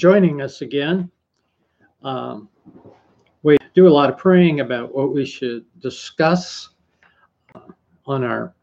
joining 0.00 0.40
us 0.40 0.62
again. 0.62 1.10
Um, 2.02 2.48
we 3.42 3.58
do 3.74 3.86
a 3.86 3.92
lot 3.92 4.08
of 4.08 4.16
praying 4.16 4.60
about 4.60 4.94
what 4.94 5.12
we 5.12 5.26
should 5.26 5.66
discuss 5.78 6.70
uh, 7.54 7.60
on 8.06 8.24
our 8.24 8.54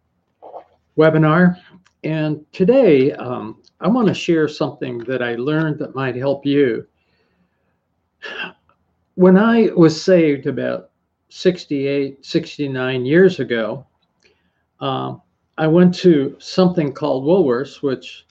webinar. 0.98 1.62
And 2.04 2.44
today, 2.52 3.12
um, 3.12 3.62
I 3.80 3.88
want 3.88 4.08
to 4.08 4.16
share 4.16 4.48
something 4.48 4.98
that 5.00 5.22
I 5.22 5.36
learned 5.36 5.78
that 5.78 5.94
might 5.94 6.16
help 6.16 6.44
you. 6.44 6.88
When 9.14 9.38
I 9.38 9.70
was 9.76 10.02
saved 10.02 10.48
about 10.48 10.90
68, 11.30 12.26
69 12.26 13.06
years 13.06 13.40
ago, 13.40 13.86
um, 14.80 15.22
I 15.60 15.68
went 15.68 15.94
to 16.00 16.36
something 16.40 16.94
called 16.94 17.26
Woolworths, 17.26 17.84
which 17.84 18.27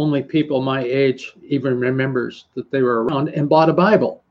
only 0.00 0.22
people 0.22 0.62
my 0.62 0.82
age 0.82 1.32
even 1.46 1.78
remembers 1.78 2.46
that 2.54 2.70
they 2.70 2.82
were 2.82 3.04
around, 3.04 3.28
and 3.28 3.48
bought 3.48 3.68
a 3.68 3.72
Bible. 3.72 4.22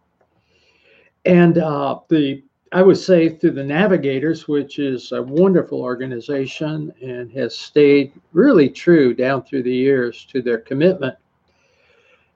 And 1.25 1.57
uh, 1.57 1.99
the 2.07 2.43
I 2.71 2.83
was 2.83 3.03
saved 3.03 3.41
through 3.41 3.51
the 3.51 3.63
Navigators, 3.63 4.47
which 4.47 4.77
is 4.77 5.11
a 5.11 5.23
wonderful 5.23 5.81
organization 5.81 6.93
and 7.01 7.31
has 7.31 7.57
stayed 7.57 8.13
really 8.31 8.69
true 8.69 9.13
down 9.13 9.43
through 9.43 9.63
the 9.63 9.73
years 9.73 10.25
to 10.25 10.41
their 10.41 10.59
commitment. 10.59 11.15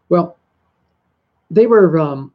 Well, 0.10 0.38
they 1.52 1.68
were 1.68 2.00
um, 2.00 2.34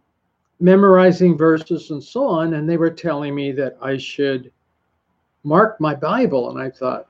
memorizing 0.60 1.36
verses 1.36 1.90
and 1.90 2.02
so 2.02 2.26
on, 2.26 2.54
and 2.54 2.68
they 2.68 2.76
were 2.76 2.90
telling 2.90 3.34
me 3.34 3.50
that 3.52 3.76
I 3.82 3.96
should 3.96 4.52
mark 5.42 5.80
my 5.80 5.94
Bible. 5.94 6.50
And 6.50 6.60
I 6.60 6.70
thought, 6.70 7.08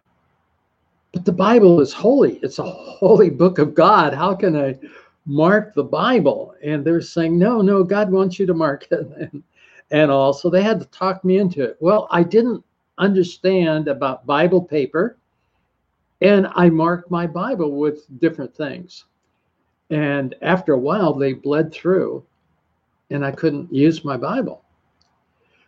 but 1.18 1.24
the 1.24 1.32
Bible 1.32 1.80
is 1.80 1.92
holy. 1.92 2.38
It's 2.44 2.60
a 2.60 2.70
holy 2.70 3.28
book 3.28 3.58
of 3.58 3.74
God. 3.74 4.14
How 4.14 4.36
can 4.36 4.54
I 4.54 4.78
mark 5.26 5.74
the 5.74 5.82
Bible? 5.82 6.54
And 6.62 6.84
they're 6.84 7.00
saying, 7.00 7.36
no, 7.36 7.60
no, 7.60 7.82
God 7.82 8.08
wants 8.12 8.38
you 8.38 8.46
to 8.46 8.54
mark 8.54 8.86
it. 8.92 9.04
And, 9.18 9.42
and 9.90 10.10
all. 10.12 10.32
So 10.32 10.48
they 10.48 10.62
had 10.62 10.78
to 10.78 10.86
talk 10.86 11.24
me 11.24 11.38
into 11.38 11.64
it. 11.64 11.76
Well, 11.80 12.06
I 12.12 12.22
didn't 12.22 12.62
understand 12.98 13.88
about 13.88 14.26
Bible 14.26 14.62
paper. 14.62 15.18
And 16.20 16.46
I 16.54 16.68
marked 16.68 17.10
my 17.10 17.26
Bible 17.26 17.72
with 17.80 18.06
different 18.20 18.54
things. 18.54 19.06
And 19.90 20.36
after 20.40 20.74
a 20.74 20.78
while, 20.78 21.14
they 21.14 21.32
bled 21.32 21.72
through 21.72 22.24
and 23.10 23.24
I 23.24 23.32
couldn't 23.32 23.74
use 23.74 24.04
my 24.04 24.16
Bible. 24.16 24.62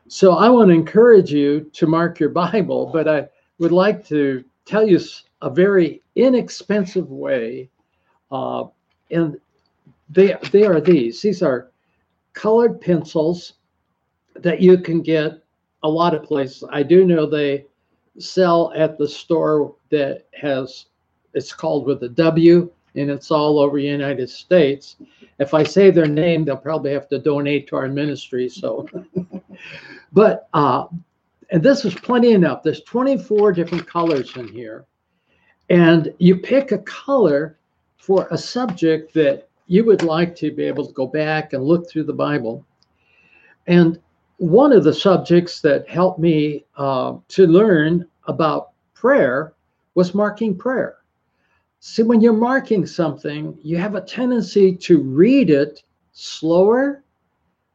So 0.07 0.35
I 0.35 0.49
want 0.49 0.69
to 0.69 0.75
encourage 0.75 1.33
you 1.33 1.69
to 1.73 1.89
mark 1.89 2.21
your 2.21 2.29
Bible, 2.29 2.87
but 2.93 3.09
I 3.09 3.29
would 3.59 3.73
like 3.73 4.07
to 4.09 4.45
tell 4.65 4.87
you 4.87 5.01
a 5.43 5.51
very 5.51 6.03
inexpensive 6.17 7.11
way. 7.11 7.71
Uh, 8.31 8.65
and 9.11 9.39
they, 10.09 10.37
they 10.53 10.65
are 10.65 10.81
these. 10.81 11.21
These 11.23 11.43
are 11.43 11.71
colored 12.33 12.81
pencils 12.81 13.55
that 14.35 14.61
you 14.61 14.79
can 14.79 15.03
get 15.03 15.43
a 15.83 15.89
lot 15.89 16.15
of 16.15 16.23
places. 16.23 16.65
I 16.71 16.83
do 16.83 17.05
know 17.05 17.27
they 17.27 17.67
sell 18.19 18.73
at 18.77 18.99
the 18.99 19.09
store 19.09 19.75
that 19.91 20.27
has, 20.35 20.87
it's 21.35 21.53
called 21.53 21.87
with 21.87 22.03
a 22.03 22.09
W 22.09 22.71
and 22.97 23.11
it's 23.11 23.31
all 23.31 23.59
over 23.59 23.79
the 23.79 23.85
United 23.85 24.29
States. 24.29 24.97
If 25.39 25.55
I 25.55 25.63
say 25.63 25.91
their 25.91 26.07
name, 26.07 26.45
they'll 26.45 26.57
probably 26.57 26.93
have 26.93 27.09
to 27.09 27.19
donate 27.19 27.69
to 27.69 27.77
our 27.77 27.89
ministry. 27.89 28.49
So, 28.49 28.89
but, 30.13 30.49
uh, 30.53 30.87
and 31.51 31.63
this 31.63 31.85
is 31.85 31.95
plenty 31.95 32.33
enough. 32.33 32.63
There's 32.63 32.83
24 32.83 33.53
different 33.53 33.87
colors 33.87 34.37
in 34.37 34.49
here. 34.49 34.85
And 35.71 36.13
you 36.19 36.37
pick 36.37 36.73
a 36.73 36.79
color 36.79 37.57
for 37.97 38.27
a 38.31 38.37
subject 38.37 39.15
that 39.15 39.49
you 39.69 39.85
would 39.85 40.03
like 40.03 40.35
to 40.37 40.51
be 40.51 40.65
able 40.65 40.85
to 40.85 40.93
go 40.93 41.07
back 41.07 41.53
and 41.53 41.63
look 41.63 41.89
through 41.89 42.05
the 42.05 42.13
Bible. 42.13 42.67
And 43.69 44.01
one 44.39 44.73
of 44.73 44.83
the 44.83 44.93
subjects 44.93 45.61
that 45.61 45.89
helped 45.89 46.19
me 46.19 46.65
uh, 46.77 47.15
to 47.29 47.47
learn 47.47 48.07
about 48.27 48.71
prayer 48.95 49.53
was 49.95 50.15
marking 50.15 50.57
prayer. 50.57 50.97
See, 51.79 52.03
when 52.03 52.21
you're 52.21 52.33
marking 52.33 52.85
something, 52.85 53.57
you 53.63 53.77
have 53.77 53.95
a 53.95 54.01
tendency 54.01 54.75
to 54.77 55.01
read 55.01 55.51
it 55.51 55.83
slower 56.13 57.05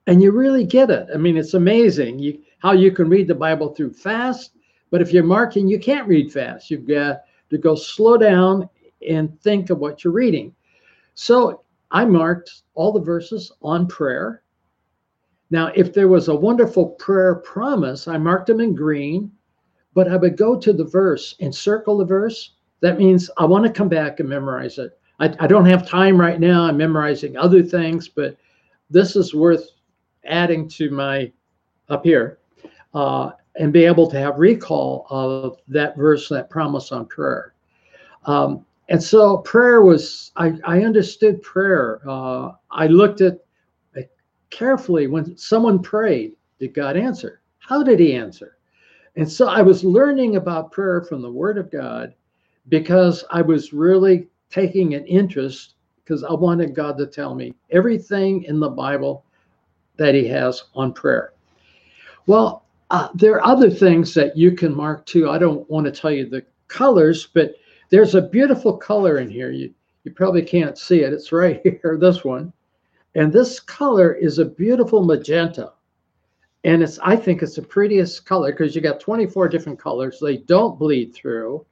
and 0.05 0.21
you 0.21 0.31
really 0.31 0.65
get 0.65 0.89
it. 0.89 1.07
I 1.13 1.17
mean, 1.17 1.37
it's 1.37 1.53
amazing 1.53 2.19
you, 2.19 2.39
how 2.59 2.73
you 2.73 2.91
can 2.91 3.09
read 3.09 3.27
the 3.27 3.35
Bible 3.35 3.73
through 3.73 3.93
fast, 3.93 4.51
but 4.91 5.01
if 5.01 5.13
you're 5.13 5.23
marking, 5.23 5.67
you 5.67 5.79
can't 5.79 6.07
read 6.07 6.31
fast. 6.31 6.69
You've 6.69 6.87
got 6.87 7.21
to 7.49 7.57
go 7.57 7.75
slow 7.75 8.17
down 8.17 8.69
and 9.07 9.39
think 9.41 9.69
of 9.69 9.79
what 9.79 10.03
you're 10.03 10.13
reading. 10.13 10.53
So 11.13 11.63
I 11.91 12.05
marked 12.05 12.63
all 12.73 12.91
the 12.91 12.99
verses 12.99 13.51
on 13.61 13.87
prayer. 13.87 14.41
Now, 15.51 15.71
if 15.75 15.93
there 15.93 16.07
was 16.07 16.27
a 16.27 16.35
wonderful 16.35 16.89
prayer 16.89 17.35
promise, 17.35 18.07
I 18.07 18.17
marked 18.17 18.47
them 18.47 18.59
in 18.59 18.73
green, 18.73 19.31
but 19.93 20.07
I 20.07 20.17
would 20.17 20.37
go 20.37 20.59
to 20.59 20.73
the 20.73 20.83
verse 20.83 21.35
and 21.39 21.53
circle 21.53 21.97
the 21.97 22.05
verse. 22.05 22.51
That 22.81 22.97
means 22.97 23.29
I 23.37 23.45
want 23.45 23.65
to 23.65 23.71
come 23.71 23.89
back 23.89 24.19
and 24.19 24.27
memorize 24.27 24.77
it. 24.77 24.97
I, 25.19 25.33
I 25.39 25.47
don't 25.47 25.65
have 25.65 25.87
time 25.87 26.19
right 26.19 26.39
now. 26.39 26.63
I'm 26.63 26.77
memorizing 26.77 27.37
other 27.37 27.63
things, 27.63 28.09
but 28.09 28.35
this 28.89 29.15
is 29.15 29.33
worth 29.33 29.69
adding 30.25 30.67
to 30.69 30.89
my 30.89 31.31
up 31.87 32.03
here 32.03 32.39
uh, 32.95 33.31
and 33.57 33.71
be 33.71 33.85
able 33.85 34.09
to 34.09 34.19
have 34.19 34.37
recall 34.37 35.07
of 35.09 35.57
that 35.67 35.95
verse, 35.97 36.29
that 36.29 36.49
promise 36.49 36.91
on 36.91 37.05
prayer. 37.05 37.53
Um, 38.25 38.65
and 38.89 39.01
so 39.01 39.37
prayer 39.39 39.81
was, 39.81 40.31
I, 40.35 40.53
I 40.63 40.83
understood 40.83 41.41
prayer. 41.41 42.01
Uh, 42.07 42.51
I 42.71 42.87
looked 42.87 43.21
at 43.21 43.39
carefully 44.55 45.07
when 45.07 45.35
someone 45.37 45.81
prayed, 45.81 46.33
did 46.59 46.73
God 46.73 46.95
answer? 46.95 47.41
How 47.59 47.83
did 47.83 47.99
he 47.99 48.15
answer? 48.15 48.57
And 49.17 49.29
so 49.29 49.47
I 49.47 49.61
was 49.61 49.83
learning 49.83 50.35
about 50.35 50.71
prayer 50.71 51.01
from 51.01 51.21
the 51.21 51.31
Word 51.31 51.57
of 51.57 51.71
God 51.71 52.13
because 52.69 53.23
I 53.31 53.41
was 53.41 53.73
really 53.73 54.27
taking 54.49 54.93
an 54.93 55.05
interest 55.05 55.75
because 56.03 56.23
I 56.23 56.33
wanted 56.33 56.75
God 56.75 56.97
to 56.97 57.07
tell 57.07 57.33
me 57.35 57.53
everything 57.71 58.43
in 58.43 58.59
the 58.59 58.69
Bible 58.69 59.25
that 59.97 60.15
He 60.15 60.27
has 60.27 60.63
on 60.75 60.93
prayer. 60.93 61.33
Well, 62.27 62.64
uh, 62.91 63.09
there 63.15 63.35
are 63.35 63.45
other 63.45 63.69
things 63.69 64.13
that 64.13 64.37
you 64.37 64.51
can 64.51 64.75
mark 64.75 65.05
too. 65.05 65.29
I 65.29 65.37
don't 65.37 65.69
want 65.69 65.85
to 65.85 65.91
tell 65.91 66.11
you 66.11 66.29
the 66.29 66.45
colors, 66.67 67.27
but 67.33 67.55
there's 67.89 68.15
a 68.15 68.21
beautiful 68.21 68.77
color 68.77 69.17
in 69.17 69.29
here. 69.29 69.51
You, 69.51 69.73
you 70.03 70.11
probably 70.11 70.43
can't 70.43 70.77
see 70.77 71.01
it. 71.01 71.13
It's 71.13 71.31
right 71.31 71.61
here, 71.81 71.97
this 71.99 72.23
one. 72.23 72.53
And 73.15 73.31
this 73.31 73.59
color 73.59 74.13
is 74.13 74.39
a 74.39 74.45
beautiful 74.45 75.03
magenta. 75.03 75.71
And 76.63 76.83
it's 76.83 76.99
I 76.99 77.15
think 77.15 77.41
it's 77.41 77.55
the 77.55 77.61
prettiest 77.61 78.25
color 78.25 78.51
because 78.51 78.75
you 78.75 78.81
got 78.81 78.99
24 78.99 79.49
different 79.49 79.79
colors. 79.79 80.19
They 80.19 80.37
don't 80.37 80.79
bleed 80.79 81.13
through. 81.13 81.65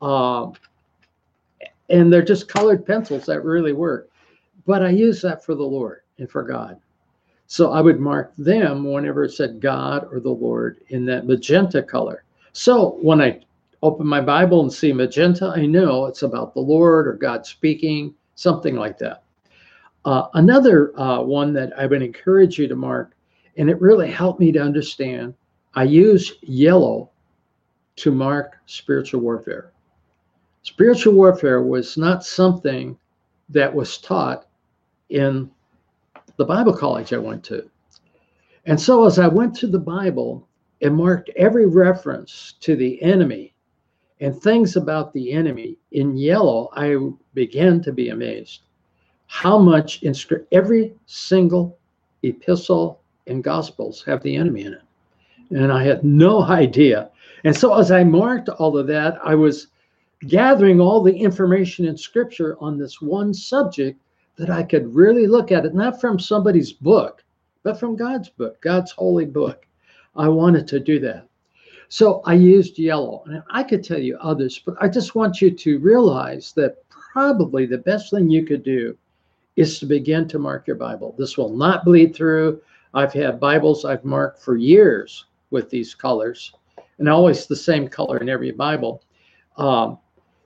Um, 0.00 0.54
and 1.90 2.12
they're 2.12 2.22
just 2.22 2.48
colored 2.48 2.84
pencils 2.86 3.26
that 3.26 3.44
really 3.44 3.72
work. 3.72 4.10
But 4.66 4.82
I 4.82 4.90
use 4.90 5.22
that 5.22 5.44
for 5.44 5.54
the 5.54 5.62
Lord 5.62 6.00
and 6.18 6.30
for 6.30 6.42
God. 6.42 6.78
So 7.48 7.72
I 7.72 7.80
would 7.80 7.98
mark 7.98 8.34
them 8.36 8.84
whenever 8.84 9.24
it 9.24 9.32
said 9.32 9.58
God 9.58 10.06
or 10.12 10.20
the 10.20 10.28
Lord 10.28 10.80
in 10.88 11.06
that 11.06 11.26
magenta 11.26 11.82
color. 11.82 12.24
So 12.52 12.98
when 13.00 13.22
I 13.22 13.40
open 13.82 14.06
my 14.06 14.20
Bible 14.20 14.60
and 14.60 14.72
see 14.72 14.92
magenta, 14.92 15.54
I 15.56 15.64
know 15.64 16.04
it's 16.04 16.22
about 16.22 16.52
the 16.52 16.60
Lord 16.60 17.08
or 17.08 17.14
God 17.14 17.46
speaking, 17.46 18.14
something 18.34 18.76
like 18.76 18.98
that. 18.98 19.22
Uh, 20.04 20.28
another 20.34 20.98
uh, 21.00 21.22
one 21.22 21.54
that 21.54 21.72
I 21.78 21.86
would 21.86 22.02
encourage 22.02 22.58
you 22.58 22.68
to 22.68 22.76
mark, 22.76 23.16
and 23.56 23.70
it 23.70 23.80
really 23.80 24.10
helped 24.10 24.40
me 24.40 24.52
to 24.52 24.60
understand, 24.60 25.34
I 25.74 25.84
use 25.84 26.34
yellow 26.42 27.10
to 27.96 28.10
mark 28.10 28.58
spiritual 28.66 29.22
warfare. 29.22 29.72
Spiritual 30.64 31.14
warfare 31.14 31.62
was 31.62 31.96
not 31.96 32.26
something 32.26 32.98
that 33.48 33.74
was 33.74 33.96
taught 33.96 34.46
in 35.08 35.50
the 36.38 36.44
Bible 36.44 36.72
college 36.72 37.12
I 37.12 37.18
went 37.18 37.44
to. 37.44 37.68
And 38.64 38.80
so 38.80 39.04
as 39.04 39.18
I 39.18 39.26
went 39.26 39.56
through 39.56 39.70
the 39.70 39.78
Bible 39.78 40.48
and 40.80 40.94
marked 40.94 41.30
every 41.36 41.66
reference 41.66 42.54
to 42.60 42.76
the 42.76 43.02
enemy 43.02 43.54
and 44.20 44.34
things 44.34 44.76
about 44.76 45.12
the 45.12 45.32
enemy 45.32 45.76
in 45.92 46.16
yellow, 46.16 46.70
I 46.72 46.96
began 47.34 47.82
to 47.82 47.92
be 47.92 48.08
amazed 48.08 48.62
how 49.26 49.58
much 49.58 50.02
in 50.02 50.14
every 50.52 50.94
single 51.06 51.76
epistle 52.22 53.00
and 53.26 53.44
gospels 53.44 54.02
have 54.04 54.22
the 54.22 54.36
enemy 54.36 54.62
in 54.62 54.72
it. 54.74 54.82
And 55.50 55.72
I 55.72 55.84
had 55.84 56.04
no 56.04 56.42
idea. 56.60 57.10
And 57.44 57.56
so 57.56 57.74
as 57.74 57.90
I 57.90 58.04
marked 58.04 58.48
all 58.48 58.78
of 58.78 58.86
that, 58.86 59.18
I 59.24 59.34
was 59.34 59.68
gathering 60.26 60.80
all 60.80 61.02
the 61.02 61.14
information 61.14 61.84
in 61.84 61.96
scripture 61.96 62.56
on 62.60 62.78
this 62.78 63.00
one 63.00 63.34
subject 63.34 64.00
that 64.38 64.50
I 64.50 64.62
could 64.62 64.94
really 64.94 65.26
look 65.26 65.52
at 65.52 65.66
it, 65.66 65.74
not 65.74 66.00
from 66.00 66.18
somebody's 66.18 66.72
book, 66.72 67.24
but 67.64 67.78
from 67.78 67.96
God's 67.96 68.28
book, 68.28 68.60
God's 68.62 68.92
holy 68.92 69.26
book. 69.26 69.66
I 70.16 70.28
wanted 70.28 70.66
to 70.68 70.80
do 70.80 70.98
that. 71.00 71.28
So 71.88 72.22
I 72.24 72.34
used 72.34 72.78
yellow. 72.78 73.24
And 73.26 73.42
I 73.50 73.62
could 73.62 73.82
tell 73.82 73.98
you 73.98 74.16
others, 74.20 74.60
but 74.64 74.76
I 74.80 74.88
just 74.88 75.14
want 75.14 75.40
you 75.40 75.50
to 75.50 75.78
realize 75.78 76.52
that 76.52 76.88
probably 76.88 77.66
the 77.66 77.78
best 77.78 78.10
thing 78.10 78.30
you 78.30 78.44
could 78.44 78.62
do 78.62 78.96
is 79.56 79.80
to 79.80 79.86
begin 79.86 80.28
to 80.28 80.38
mark 80.38 80.66
your 80.66 80.76
Bible. 80.76 81.14
This 81.18 81.36
will 81.36 81.56
not 81.56 81.84
bleed 81.84 82.14
through. 82.14 82.60
I've 82.94 83.12
had 83.12 83.40
Bibles 83.40 83.84
I've 83.84 84.04
marked 84.04 84.40
for 84.40 84.56
years 84.56 85.26
with 85.50 85.68
these 85.68 85.94
colors, 85.94 86.52
and 86.98 87.08
always 87.08 87.46
the 87.46 87.56
same 87.56 87.88
color 87.88 88.18
in 88.18 88.28
every 88.28 88.52
Bible, 88.52 89.02
um, 89.56 89.98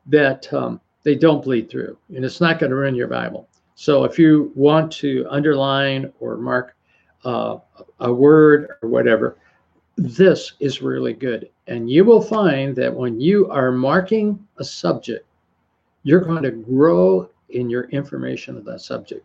that 0.06 0.50
um, 0.52 0.80
they 1.02 1.14
don't 1.14 1.44
bleed 1.44 1.68
through, 1.68 1.98
and 2.14 2.24
it's 2.24 2.40
not 2.40 2.58
going 2.58 2.70
to 2.70 2.76
ruin 2.76 2.94
your 2.94 3.08
Bible. 3.08 3.48
So 3.74 4.04
if 4.04 4.18
you 4.18 4.52
want 4.54 4.92
to 4.92 5.26
underline 5.30 6.12
or 6.20 6.36
mark 6.36 6.76
uh, 7.24 7.58
a 8.00 8.12
word 8.12 8.68
or 8.82 8.88
whatever, 8.88 9.38
this 9.96 10.52
is 10.60 10.82
really 10.82 11.12
good. 11.12 11.48
And 11.66 11.90
you 11.90 12.04
will 12.04 12.22
find 12.22 12.74
that 12.76 12.94
when 12.94 13.20
you 13.20 13.48
are 13.50 13.70
marking 13.70 14.46
a 14.58 14.64
subject, 14.64 15.26
you're 16.02 16.20
going 16.20 16.42
to 16.42 16.50
grow 16.50 17.28
in 17.50 17.70
your 17.70 17.84
information 17.84 18.56
of 18.56 18.64
that 18.64 18.80
subject 18.80 19.24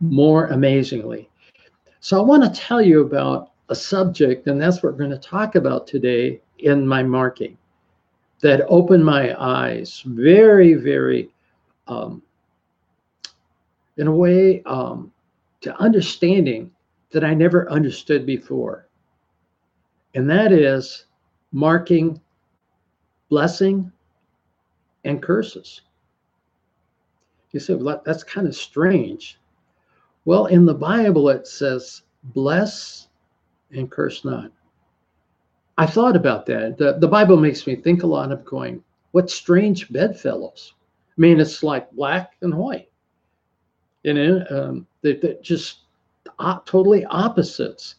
more 0.00 0.46
amazingly. 0.48 1.28
So 2.00 2.18
I 2.18 2.22
want 2.22 2.42
to 2.42 2.60
tell 2.60 2.82
you 2.82 3.02
about 3.02 3.52
a 3.68 3.74
subject, 3.74 4.48
and 4.48 4.60
that's 4.60 4.82
what 4.82 4.92
we're 4.92 4.98
going 4.98 5.10
to 5.10 5.18
talk 5.18 5.54
about 5.54 5.86
today 5.86 6.40
in 6.58 6.86
my 6.86 7.02
marking 7.02 7.56
that 8.40 8.66
opened 8.66 9.04
my 9.04 9.34
eyes 9.40 10.02
very, 10.04 10.74
very, 10.74 11.30
um, 11.86 12.20
in 13.96 14.06
a 14.06 14.14
way, 14.14 14.62
um, 14.64 15.12
to 15.60 15.76
understanding 15.76 16.70
that 17.10 17.24
I 17.24 17.34
never 17.34 17.70
understood 17.70 18.26
before. 18.26 18.88
And 20.14 20.28
that 20.28 20.52
is 20.52 21.06
marking 21.52 22.20
blessing 23.28 23.90
and 25.04 25.22
curses. 25.22 25.82
You 27.52 27.60
say, 27.60 27.74
well, 27.74 28.02
that's 28.04 28.24
kind 28.24 28.46
of 28.46 28.54
strange. 28.54 29.38
Well, 30.24 30.46
in 30.46 30.64
the 30.64 30.74
Bible, 30.74 31.28
it 31.28 31.46
says, 31.46 32.02
bless 32.24 33.08
and 33.72 33.90
curse 33.90 34.24
not. 34.24 34.50
I 35.78 35.86
thought 35.86 36.16
about 36.16 36.46
that. 36.46 36.78
The, 36.78 36.98
the 36.98 37.08
Bible 37.08 37.36
makes 37.36 37.66
me 37.66 37.76
think 37.76 38.02
a 38.02 38.06
lot 38.06 38.32
of 38.32 38.44
going, 38.44 38.82
what 39.12 39.30
strange 39.30 39.90
bedfellows. 39.92 40.74
I 41.08 41.20
mean, 41.20 41.40
it's 41.40 41.62
like 41.62 41.90
black 41.92 42.36
and 42.42 42.54
white. 42.54 42.88
You 44.02 44.14
know, 44.14 44.44
um, 44.50 44.86
they, 45.02 45.12
are 45.12 45.34
just 45.42 45.80
totally 46.66 47.04
opposites. 47.06 47.96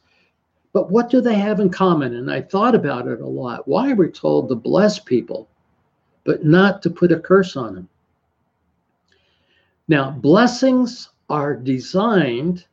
But 0.73 0.89
what 0.89 1.09
do 1.09 1.21
they 1.21 1.35
have 1.35 1.59
in 1.59 1.69
common? 1.69 2.15
And 2.15 2.31
I 2.31 2.41
thought 2.41 2.75
about 2.75 3.07
it 3.07 3.21
a 3.21 3.27
lot. 3.27 3.67
Why 3.67 3.93
we 3.93 4.09
told 4.09 4.49
to 4.49 4.55
bless 4.55 4.99
people, 4.99 5.47
but 6.23 6.43
not 6.43 6.81
to 6.81 6.89
put 6.89 7.11
a 7.11 7.19
curse 7.19 7.55
on 7.55 7.75
them? 7.75 7.89
Now, 9.87 10.11
blessings 10.11 11.09
are 11.29 11.55
designed 11.55 12.65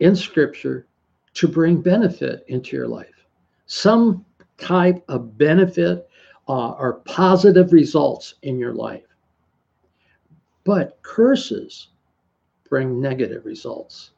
in 0.00 0.14
Scripture 0.14 0.86
to 1.34 1.48
bring 1.48 1.80
benefit 1.80 2.44
into 2.48 2.76
your 2.76 2.88
life, 2.88 3.26
some 3.66 4.24
type 4.56 5.02
of 5.08 5.36
benefit 5.36 6.08
uh, 6.48 6.70
or 6.70 7.00
positive 7.04 7.72
results 7.72 8.34
in 8.42 8.58
your 8.58 8.74
life. 8.74 9.04
But 10.64 10.98
curses 11.02 11.88
bring 12.68 13.00
negative 13.00 13.44
results. 13.44 14.10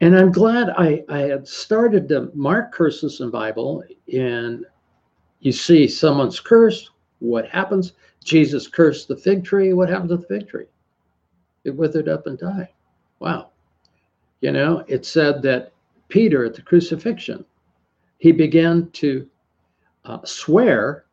And 0.00 0.16
I'm 0.16 0.32
glad 0.32 0.70
I, 0.70 1.04
I 1.08 1.18
had 1.18 1.46
started 1.46 2.08
to 2.08 2.30
mark 2.34 2.72
curses 2.72 3.20
in 3.20 3.30
Bible. 3.30 3.84
And 4.12 4.66
you 5.40 5.52
see 5.52 5.86
someone's 5.86 6.40
cursed, 6.40 6.90
what 7.20 7.48
happens? 7.48 7.92
Jesus 8.24 8.66
cursed 8.66 9.06
the 9.06 9.16
fig 9.16 9.44
tree. 9.44 9.72
What 9.72 9.88
happened 9.88 10.08
to 10.10 10.16
the 10.16 10.26
fig 10.26 10.48
tree? 10.48 10.66
It 11.64 11.70
withered 11.70 12.08
up 12.08 12.26
and 12.26 12.36
died. 12.36 12.68
Wow. 13.20 13.50
You 14.40 14.50
know, 14.50 14.84
it 14.88 15.06
said 15.06 15.40
that 15.42 15.72
Peter 16.08 16.44
at 16.44 16.54
the 16.54 16.62
crucifixion, 16.62 17.44
he 18.18 18.32
began 18.32 18.90
to 18.90 19.28
uh, 20.04 20.18
swear 20.24 21.04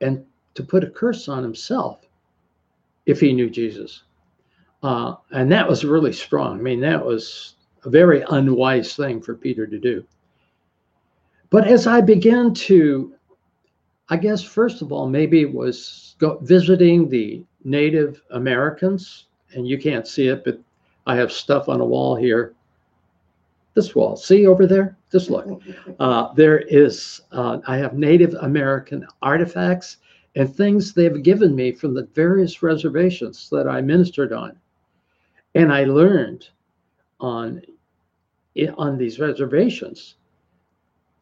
and 0.00 0.24
to 0.54 0.64
put 0.64 0.82
a 0.82 0.90
curse 0.90 1.28
on 1.28 1.44
himself 1.44 2.00
if 3.06 3.20
he 3.20 3.32
knew 3.32 3.48
Jesus. 3.48 4.02
Uh, 4.82 5.14
and 5.32 5.50
that 5.50 5.68
was 5.68 5.84
really 5.84 6.12
strong. 6.12 6.58
I 6.58 6.62
mean, 6.62 6.80
that 6.80 7.04
was 7.04 7.54
a 7.84 7.90
very 7.90 8.24
unwise 8.30 8.94
thing 8.94 9.20
for 9.20 9.34
Peter 9.34 9.66
to 9.66 9.78
do. 9.78 10.04
But 11.50 11.66
as 11.66 11.86
I 11.86 12.00
began 12.00 12.52
to, 12.54 13.14
I 14.08 14.16
guess, 14.16 14.42
first 14.42 14.82
of 14.82 14.92
all, 14.92 15.08
maybe 15.08 15.40
it 15.40 15.52
was 15.52 16.14
go, 16.18 16.38
visiting 16.42 17.08
the 17.08 17.44
Native 17.64 18.22
Americans, 18.30 19.26
and 19.54 19.66
you 19.66 19.78
can't 19.78 20.06
see 20.06 20.28
it, 20.28 20.44
but 20.44 20.60
I 21.06 21.16
have 21.16 21.32
stuff 21.32 21.68
on 21.68 21.80
a 21.80 21.84
wall 21.84 22.14
here. 22.14 22.54
This 23.74 23.94
wall, 23.94 24.16
see 24.16 24.46
over 24.46 24.66
there? 24.66 24.96
Just 25.10 25.30
look. 25.30 25.62
Uh, 25.98 26.32
there 26.34 26.58
is, 26.58 27.20
uh, 27.32 27.58
I 27.66 27.76
have 27.78 27.94
Native 27.94 28.34
American 28.34 29.06
artifacts 29.22 29.98
and 30.36 30.54
things 30.54 30.92
they've 30.92 31.22
given 31.22 31.54
me 31.54 31.72
from 31.72 31.94
the 31.94 32.08
various 32.14 32.62
reservations 32.62 33.48
that 33.50 33.68
I 33.68 33.80
ministered 33.80 34.32
on. 34.32 34.58
And 35.58 35.72
I 35.72 35.82
learned 35.82 36.48
on 37.18 37.60
on 38.76 38.96
these 38.96 39.18
reservations 39.18 40.14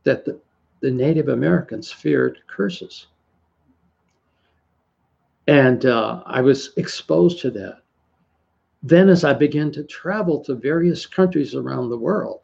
that 0.04 0.26
the, 0.26 0.38
the 0.80 0.90
Native 0.90 1.28
Americans 1.28 1.90
feared 1.90 2.40
curses. 2.46 3.06
And 5.46 5.86
uh, 5.86 6.22
I 6.26 6.42
was 6.42 6.72
exposed 6.76 7.40
to 7.40 7.50
that. 7.52 7.78
Then, 8.82 9.08
as 9.08 9.24
I 9.24 9.32
began 9.32 9.72
to 9.72 9.84
travel 9.84 10.44
to 10.44 10.54
various 10.54 11.06
countries 11.06 11.54
around 11.54 11.88
the 11.88 11.96
world, 11.96 12.42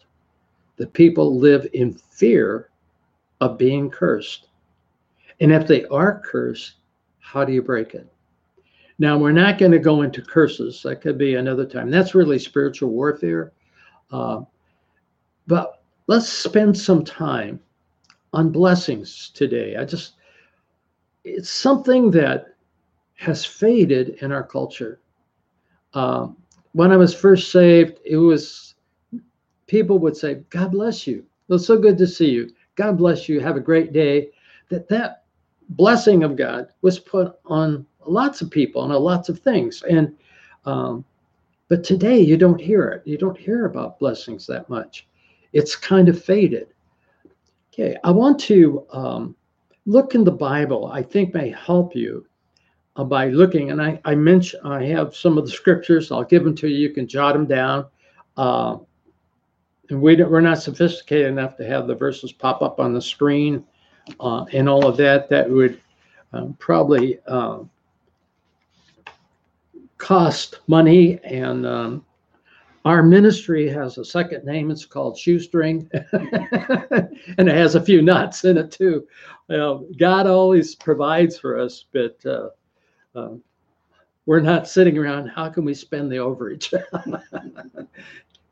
the 0.79 0.87
people 0.87 1.39
live 1.39 1.67
in 1.75 1.93
fear 1.93 2.71
of 3.43 3.59
being 3.59 3.91
cursed. 3.91 4.49
And 5.41 5.53
if 5.53 5.67
they 5.67 5.85
are 5.87 6.23
cursed, 6.25 6.77
how 7.21 7.45
do 7.45 7.53
you 7.53 7.61
break 7.61 7.95
it? 7.95 8.11
Now, 9.03 9.19
we're 9.19 9.33
not 9.33 9.59
going 9.59 9.73
to 9.73 9.81
go 9.81 10.03
into 10.03 10.23
curses. 10.23 10.81
That 10.85 11.01
could 11.01 11.19
be 11.19 11.35
another 11.35 11.67
time. 11.67 11.91
That's 11.91 12.15
really 12.15 12.39
spiritual 12.39 12.91
warfare. 12.91 13.53
Uh, 14.13 14.43
but 15.49 15.83
let's 16.07 16.29
spend 16.29 16.79
some 16.79 17.05
time 17.05 17.59
on 18.33 18.53
blessings 18.53 19.33
today. 19.35 19.75
I 19.77 19.85
just, 19.85 20.13
it's 21.25 21.51
something 21.51 22.13
that 22.13 22.55
has 23.15 23.45
faded 23.45 24.11
in 24.23 24.31
our 24.31 24.45
culture. 24.45 25.01
Um, 25.95 26.37
when 26.71 26.93
I 26.93 26.97
was 26.97 27.13
first 27.13 27.51
saved, 27.51 27.99
it 28.05 28.19
was 28.19 28.77
people 29.67 29.99
would 29.99 30.17
say, 30.17 30.45
God 30.49 30.71
bless 30.71 31.09
you. 31.09 31.27
It's 31.49 31.67
so 31.67 31.77
good 31.77 31.99
to 31.99 32.07
see 32.07 32.31
you. 32.31 32.51
God 32.77 32.99
bless 32.99 33.29
you. 33.29 33.41
Have 33.41 33.57
a 33.57 33.61
great 33.61 33.93
day. 33.93 34.31
That 34.69 34.89
that 34.91 35.25
blessing 35.71 36.23
of 36.23 36.37
God 36.37 36.69
was 36.83 37.01
put 37.01 37.35
on 37.47 37.85
lots 38.07 38.41
of 38.43 38.51
people 38.51 38.85
and 38.85 38.93
lots 38.95 39.29
of 39.29 39.39
things. 39.39 39.83
And 39.89 40.15
um, 40.65 41.05
but 41.69 41.85
today 41.85 42.21
you 42.21 42.37
don't 42.37 42.61
hear 42.61 42.89
it. 42.89 43.03
You 43.07 43.19
don't 43.19 43.39
hear 43.39 43.67
about 43.67 43.99
blessings 43.99 44.47
that 44.47 44.69
much 44.69 45.07
it's 45.53 45.77
kind 45.77 46.09
of 46.09 46.23
faded. 46.23 46.69
Okay, 47.73 47.97
I 48.05 48.11
want 48.11 48.39
to 48.41 48.87
um, 48.91 49.37
look 49.87 50.15
in 50.15 50.25
the 50.25 50.33
Bible. 50.33 50.91
I 50.93 51.03
think 51.03 51.35
may 51.35 51.51
help 51.51 51.95
you 51.95 52.27
uh, 52.97 53.05
by 53.05 53.29
looking. 53.29 53.71
And 53.71 53.81
I, 53.81 54.01
I 54.05 54.15
mentioned 54.15 54.63
I 54.67 54.85
have 54.85 55.17
some 55.17 55.39
of 55.39 55.45
the 55.45 55.51
scriptures. 55.51 56.13
I'll 56.13 56.25
give 56.25 56.45
them 56.45 56.55
to 56.57 56.69
you. 56.69 56.77
You 56.77 56.91
can 56.91 57.07
jot 57.07 57.35
them 57.35 57.47
down. 57.47 57.87
Uh, 58.37 58.79
and 59.91 60.01
we 60.01 60.17
we're 60.17 60.41
not 60.41 60.63
sophisticated 60.63 61.27
enough 61.27 61.57
to 61.57 61.67
have 61.67 61.87
the 61.87 61.95
verses 61.95 62.33
pop 62.33 62.63
up 62.63 62.81
on 62.81 62.95
the 62.95 63.03
screen 63.03 63.65
uh, 64.21 64.45
and 64.53 64.69
all 64.69 64.87
of 64.87 64.97
that. 64.99 65.29
That 65.29 65.49
would 65.51 65.81
um, 66.33 66.55
probably 66.59 67.21
um, 67.27 67.71
cost 70.03 70.59
money 70.67 71.21
and 71.23 71.65
um, 71.65 72.05
our 72.85 73.05
ministry 73.05 73.69
has 73.69 73.99
a 73.99 74.05
second 74.05 74.45
name. 74.45 74.73
It's 74.73 74.85
called 74.85 75.17
Shoestring, 75.17 75.89
and 76.13 77.49
it 77.49 77.55
has 77.55 77.77
a 77.77 77.81
few 77.81 78.03
nuts 78.03 78.45
in 78.45 78.59
it 78.59 78.73
too. 78.73 79.07
God 79.49 80.27
always 80.27 80.75
provides 80.75 81.39
for 81.39 81.57
us, 81.57 81.85
but 81.93 82.17
uh, 82.27 82.49
uh, 83.15 83.35
we're 84.27 84.41
not 84.41 84.67
sitting 84.67 84.99
around. 84.99 85.29
How 85.29 85.49
can 85.49 85.65
we 85.65 85.73
spend 85.73 86.11
the 86.11 86.17
overage? 86.17 86.75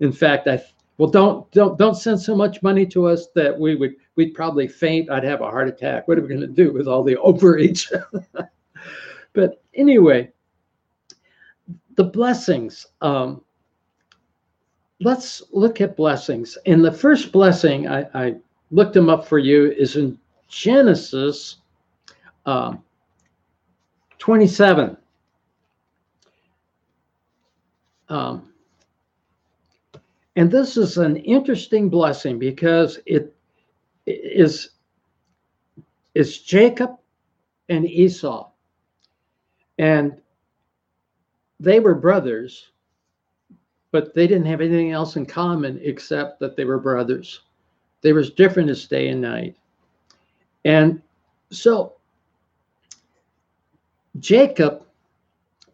in 0.01 0.13
fact, 0.13 0.47
I 0.47 0.63
well 0.99 1.11
don't 1.11 1.51
don't 1.51 1.77
don't 1.77 1.97
send 1.97 2.21
so 2.21 2.37
much 2.37 2.63
money 2.63 2.87
to 2.87 3.09
us 3.09 3.27
that 3.35 3.59
we 3.59 3.75
would 3.75 3.97
we'd 4.15 4.35
probably 4.35 4.69
faint. 4.69 5.11
I'd 5.11 5.25
have 5.25 5.41
a 5.41 5.51
heart 5.51 5.67
attack. 5.67 6.07
What 6.07 6.17
are 6.17 6.23
we 6.23 6.29
going 6.29 6.41
to 6.43 6.47
do 6.47 6.73
with 6.73 6.87
all 6.87 7.03
the 7.03 7.17
overage? 7.17 7.91
but 9.33 9.65
anyway, 9.75 10.31
the 11.97 12.05
blessings. 12.05 12.87
Um, 13.01 13.43
let's 15.01 15.43
look 15.53 15.81
at 15.81 15.97
blessings. 15.97 16.57
And 16.67 16.85
the 16.85 16.93
first 16.93 17.33
blessing, 17.33 17.89
I, 17.89 18.07
I 18.15 18.37
looked 18.71 18.95
them 18.95 19.09
up 19.09 19.27
for 19.27 19.39
you, 19.39 19.71
is 19.73 19.97
in 19.97 20.19
Genesis 20.49 21.57
um, 22.47 22.83
27. 24.19 24.97
um, 28.11 28.51
and 30.37 30.51
this 30.51 30.77
is 30.77 30.99
an 30.99 31.17
interesting 31.17 31.89
blessing 31.89 32.39
because 32.39 32.99
it 33.07 33.35
is 34.07 34.71
is 36.15 36.39
Jacob 36.41 36.97
and 37.69 37.89
Esau. 37.89 38.51
And 39.79 40.21
they 41.61 41.79
were 41.79 41.95
brothers, 41.95 42.71
but 43.93 44.15
they 44.15 44.27
didn't 44.27 44.47
have 44.47 44.63
anything 44.63 44.93
else 44.93 45.17
in 45.17 45.27
common 45.27 45.79
except 45.83 46.41
that 46.41 46.57
they 46.57 46.65
were 46.65 46.79
brothers. 46.79 47.41
They 48.01 48.15
were 48.15 48.23
different 48.25 48.71
as 48.71 48.87
day 48.87 49.09
and 49.09 49.21
night. 49.21 49.57
And 50.65 51.03
so 51.51 51.97
Jacob 54.19 54.85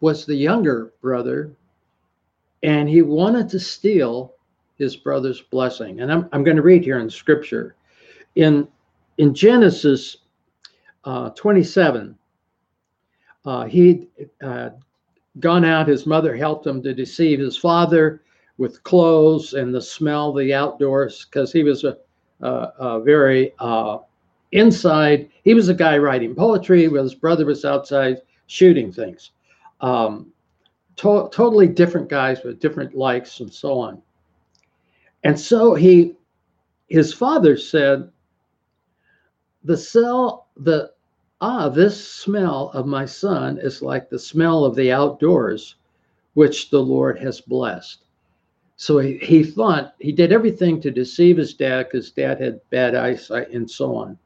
was 0.01 0.25
the 0.25 0.35
younger 0.35 0.93
brother, 1.01 1.51
and 2.63 2.89
he 2.89 3.01
wanted 3.01 3.49
to 3.49 3.59
steal 3.59 4.33
his 4.77 4.95
brother's 4.95 5.41
blessing. 5.41 6.01
And 6.01 6.11
I'm, 6.11 6.29
I'm 6.33 6.43
going 6.43 6.57
to 6.57 6.63
read 6.63 6.83
here 6.83 6.99
in 6.99 7.09
scripture. 7.09 7.75
In, 8.35 8.67
in 9.17 9.33
Genesis 9.33 10.17
uh, 11.05 11.29
27, 11.31 12.17
uh, 13.45 13.65
he'd 13.65 14.07
uh, 14.43 14.69
gone 15.39 15.65
out, 15.65 15.87
his 15.87 16.05
mother 16.05 16.35
helped 16.35 16.65
him 16.65 16.81
to 16.83 16.93
deceive 16.93 17.39
his 17.39 17.57
father 17.57 18.23
with 18.57 18.83
clothes 18.83 19.53
and 19.53 19.73
the 19.73 19.81
smell 19.81 20.33
the 20.33 20.53
outdoors 20.53 21.25
because 21.25 21.51
he 21.51 21.63
was 21.63 21.83
a, 21.83 21.97
a, 22.41 22.49
a 22.79 23.01
very 23.01 23.53
uh, 23.59 23.99
inside, 24.51 25.29
he 25.43 25.53
was 25.53 25.69
a 25.69 25.73
guy 25.73 25.97
writing 25.97 26.33
poetry, 26.33 26.89
his 26.89 27.15
brother 27.15 27.45
was 27.45 27.65
outside 27.65 28.21
shooting 28.47 28.91
things. 28.91 29.31
Um, 29.81 30.31
to- 30.95 31.29
totally 31.31 31.67
different 31.67 32.09
guys 32.09 32.43
with 32.43 32.59
different 32.59 32.95
likes 32.95 33.39
and 33.39 33.53
so 33.53 33.79
on. 33.79 34.01
And 35.23 35.39
so 35.39 35.75
he, 35.75 36.15
his 36.87 37.13
father 37.13 37.57
said, 37.57 38.09
the 39.63 39.77
cell, 39.77 40.47
the 40.57 40.91
ah, 41.41 41.69
this 41.69 42.03
smell 42.07 42.69
of 42.73 42.85
my 42.85 43.05
son 43.05 43.57
is 43.57 43.81
like 43.81 44.09
the 44.09 44.19
smell 44.19 44.65
of 44.65 44.75
the 44.75 44.91
outdoors, 44.91 45.75
which 46.33 46.69
the 46.69 46.81
Lord 46.81 47.19
has 47.19 47.41
blessed. 47.41 48.03
So 48.75 48.99
he, 48.99 49.17
he 49.17 49.43
thought 49.43 49.95
he 49.99 50.11
did 50.11 50.31
everything 50.31 50.79
to 50.81 50.91
deceive 50.91 51.37
his 51.37 51.53
dad 51.53 51.87
because 51.87 52.11
dad 52.11 52.39
had 52.39 52.61
bad 52.69 52.95
eyesight 52.95 53.49
and 53.49 53.69
so 53.69 53.95
on. 53.95 54.17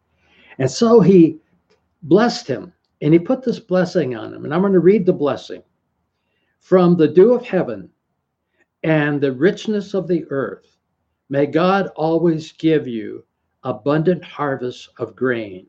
And 0.59 0.69
so 0.69 0.99
he 0.99 1.39
blessed 2.03 2.47
him 2.47 2.73
and 3.01 3.13
he 3.13 3.19
put 3.19 3.43
this 3.43 3.59
blessing 3.59 4.15
on 4.15 4.33
him. 4.33 4.43
And 4.43 4.53
I'm 4.53 4.61
going 4.61 4.73
to 4.73 4.79
read 4.79 5.05
the 5.05 5.13
blessing 5.13 5.63
from 6.59 6.97
the 6.97 7.07
dew 7.07 7.33
of 7.33 7.45
heaven 7.45 7.89
and 8.83 9.21
the 9.21 9.31
richness 9.31 9.93
of 9.93 10.07
the 10.07 10.25
earth. 10.29 10.77
May 11.29 11.45
God 11.45 11.87
always 11.95 12.51
give 12.51 12.87
you 12.87 13.23
abundant 13.63 14.23
harvests 14.23 14.89
of 14.97 15.15
grain, 15.15 15.67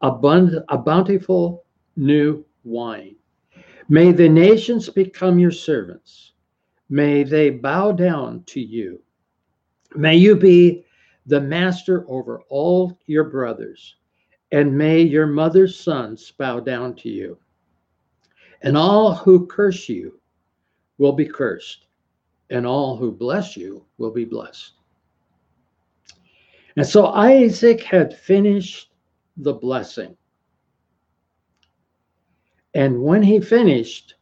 a 0.00 0.12
bountiful 0.78 1.64
new 1.96 2.44
wine. 2.64 3.16
May 3.88 4.12
the 4.12 4.28
nations 4.28 4.88
become 4.88 5.38
your 5.38 5.50
servants. 5.50 6.32
May 6.88 7.22
they 7.22 7.50
bow 7.50 7.92
down 7.92 8.44
to 8.46 8.60
you. 8.60 9.02
May 9.94 10.16
you 10.16 10.36
be 10.36 10.84
the 11.26 11.40
master 11.40 12.04
over 12.08 12.42
all 12.48 12.98
your 13.06 13.24
brothers 13.24 13.96
and 14.54 14.72
may 14.72 15.00
your 15.00 15.26
mother's 15.26 15.76
sons 15.76 16.30
bow 16.30 16.60
down 16.60 16.94
to 16.94 17.08
you. 17.08 17.36
And 18.62 18.76
all 18.76 19.12
who 19.12 19.48
curse 19.48 19.88
you 19.88 20.20
will 20.98 21.12
be 21.12 21.26
cursed, 21.26 21.88
and 22.50 22.64
all 22.64 22.96
who 22.96 23.10
bless 23.10 23.56
you 23.56 23.84
will 23.98 24.12
be 24.12 24.24
blessed. 24.24 24.74
And 26.76 26.86
so 26.86 27.06
Isaac 27.06 27.82
had 27.82 28.16
finished 28.16 28.93
the 29.36 29.52
blessing. 29.52 30.16
And 32.74 33.02
when 33.02 33.22
he 33.22 33.40
finished, 33.40 34.14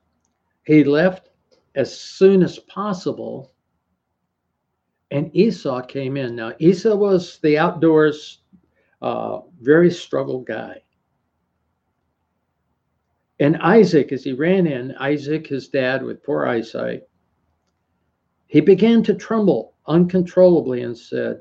he 0.65 0.85
left 0.85 1.31
as 1.75 1.99
soon 1.99 2.43
as 2.43 2.59
possible. 2.59 3.53
And 5.11 5.35
Esau 5.35 5.83
came 5.83 6.17
in. 6.17 6.37
Now, 6.37 6.53
Esau 6.59 6.95
was 6.95 7.39
the 7.43 7.59
outdoors 7.59 8.43
uh, 9.01 9.41
very 9.61 9.91
struggled 9.91 10.47
guy. 10.47 10.83
And 13.41 13.57
Isaac, 13.57 14.13
as 14.13 14.23
he 14.23 14.33
ran 14.33 14.67
in, 14.67 14.95
Isaac, 15.01 15.49
his 15.49 15.69
dad 15.69 16.05
with 16.05 16.23
poor 16.23 16.47
eyesight, 16.47 17.03
he 18.47 18.61
began 18.61 19.03
to 19.03 19.15
tremble 19.15 19.75
uncontrollably 19.87 20.83
and 20.83 20.97
said, 20.97 21.41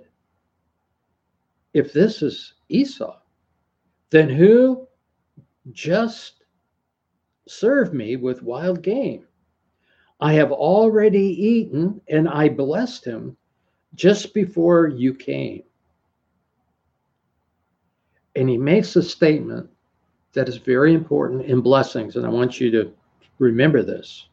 If 1.74 1.94
this 1.94 2.24
is 2.24 2.54
Esau, 2.70 3.21
then 4.12 4.30
who 4.30 4.88
just 5.72 6.44
served 7.48 7.94
me 7.94 8.16
with 8.18 8.44
wild 8.44 8.82
game? 8.82 9.26
I 10.20 10.34
have 10.34 10.52
already 10.52 11.20
eaten 11.20 12.00
and 12.08 12.30
I 12.30 12.50
blessed 12.50 13.04
him 13.06 13.36
just 13.96 14.34
before 14.34 14.88
you 14.88 15.14
came. 15.14 15.64
And 18.36 18.48
he 18.48 18.58
makes 18.58 18.96
a 18.96 19.04
statement 19.04 19.70
that 20.34 20.48
is 20.48 20.58
very 20.58 20.94
important 20.94 21.46
in 21.46 21.60
blessings. 21.62 22.16
And 22.16 22.26
I 22.26 22.30
want 22.30 22.60
you 22.62 22.72
to 22.72 22.94
remember 23.40 23.82
this. 23.82 24.28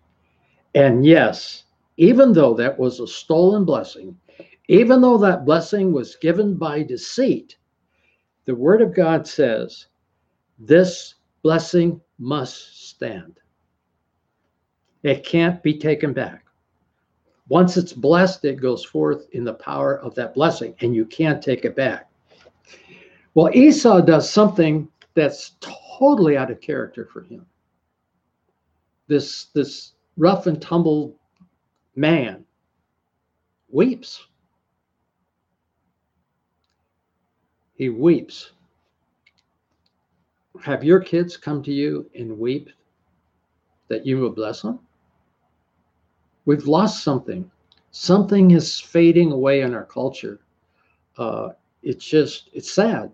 And 0.75 1.05
yes, 1.05 1.65
even 1.97 2.33
though 2.33 2.55
that 2.55 2.79
was 2.79 3.01
a 3.01 3.07
stolen 3.07 3.65
blessing, 3.65 4.17
even 4.69 5.01
though 5.01 5.19
that 5.19 5.45
blessing 5.45 5.93
was 5.93 6.17
given 6.17 6.55
by 6.55 6.83
deceit, 6.83 7.57
the 8.49 8.55
Word 8.55 8.81
of 8.81 8.95
God 8.95 9.27
says 9.27 9.89
this 10.59 11.17
blessing 11.43 12.01
must 12.19 12.89
stand. 12.89 13.41
It 15.03 15.23
can't 15.23 15.63
be 15.63 15.79
taken 15.79 16.15
back. 16.15 16.47
Once 17.51 17.77
it's 17.77 17.93
blessed, 17.93 18.47
it 18.47 18.55
goes 18.55 18.83
forth 18.83 19.29
in 19.33 19.45
the 19.45 19.53
power 19.53 19.99
of 19.99 20.15
that 20.15 20.33
blessing, 20.33 20.75
and 20.81 20.95
you 20.95 21.05
can't 21.05 21.43
take 21.43 21.67
it 21.67 21.77
back. 21.77 22.11
Well, 23.35 23.55
Esau 23.55 24.01
does 24.01 24.31
something 24.31 24.89
that's 25.13 25.57
totally 25.61 26.39
out 26.39 26.51
of 26.51 26.63
character 26.63 27.07
for 27.13 27.21
him. 27.21 27.45
This, 29.09 29.49
this 29.53 29.93
rough 30.17 30.47
and 30.47 30.61
tumble 30.61 31.15
man 31.97 32.47
weeps. 33.69 34.25
He 37.79 37.89
weeps. 37.89 38.53
Have 40.63 40.83
your 40.83 40.99
kids 40.99 41.37
come 41.37 41.63
to 41.63 41.73
you 41.73 42.11
and 42.19 42.37
weep 42.37 42.71
that 43.87 44.05
you 44.05 44.19
will 44.19 44.31
bless 44.31 44.63
them? 44.63 44.81
We've 46.45 46.67
lost 46.67 47.05
something. 47.05 47.49
Something 47.93 48.51
is 48.51 48.81
fading 48.81 49.31
away 49.31 49.61
in 49.61 49.75
our 49.75 49.85
culture. 49.85 50.41
Uh, 51.17 51.51
it's 51.85 52.05
just, 52.05 52.51
it's 52.53 52.71
sad. 52.71 53.13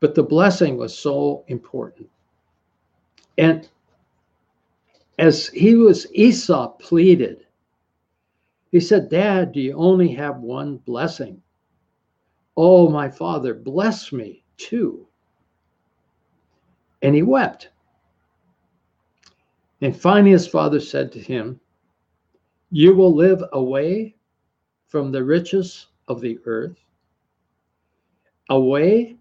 But 0.00 0.14
the 0.14 0.22
blessing 0.22 0.78
was 0.78 0.98
so 0.98 1.44
important. 1.48 2.08
And 3.36 3.68
as 5.18 5.48
he 5.48 5.74
was, 5.74 6.06
Esau 6.14 6.68
pleaded, 6.78 7.46
he 8.72 8.80
said, 8.80 9.10
Dad, 9.10 9.52
do 9.52 9.60
you 9.60 9.74
only 9.74 10.08
have 10.14 10.38
one 10.38 10.78
blessing? 10.78 11.42
Oh, 12.62 12.90
my 12.90 13.08
father, 13.08 13.54
bless 13.54 14.12
me 14.12 14.44
too. 14.58 15.08
And 17.00 17.14
he 17.14 17.22
wept. 17.22 17.70
And 19.80 19.96
finally, 19.96 20.32
his 20.32 20.46
father 20.46 20.78
said 20.78 21.10
to 21.12 21.18
him, 21.18 21.58
You 22.70 22.94
will 22.94 23.14
live 23.14 23.42
away 23.54 24.14
from 24.88 25.10
the 25.10 25.24
riches 25.24 25.86
of 26.06 26.20
the 26.20 26.38
earth, 26.44 26.76
away 28.50 29.16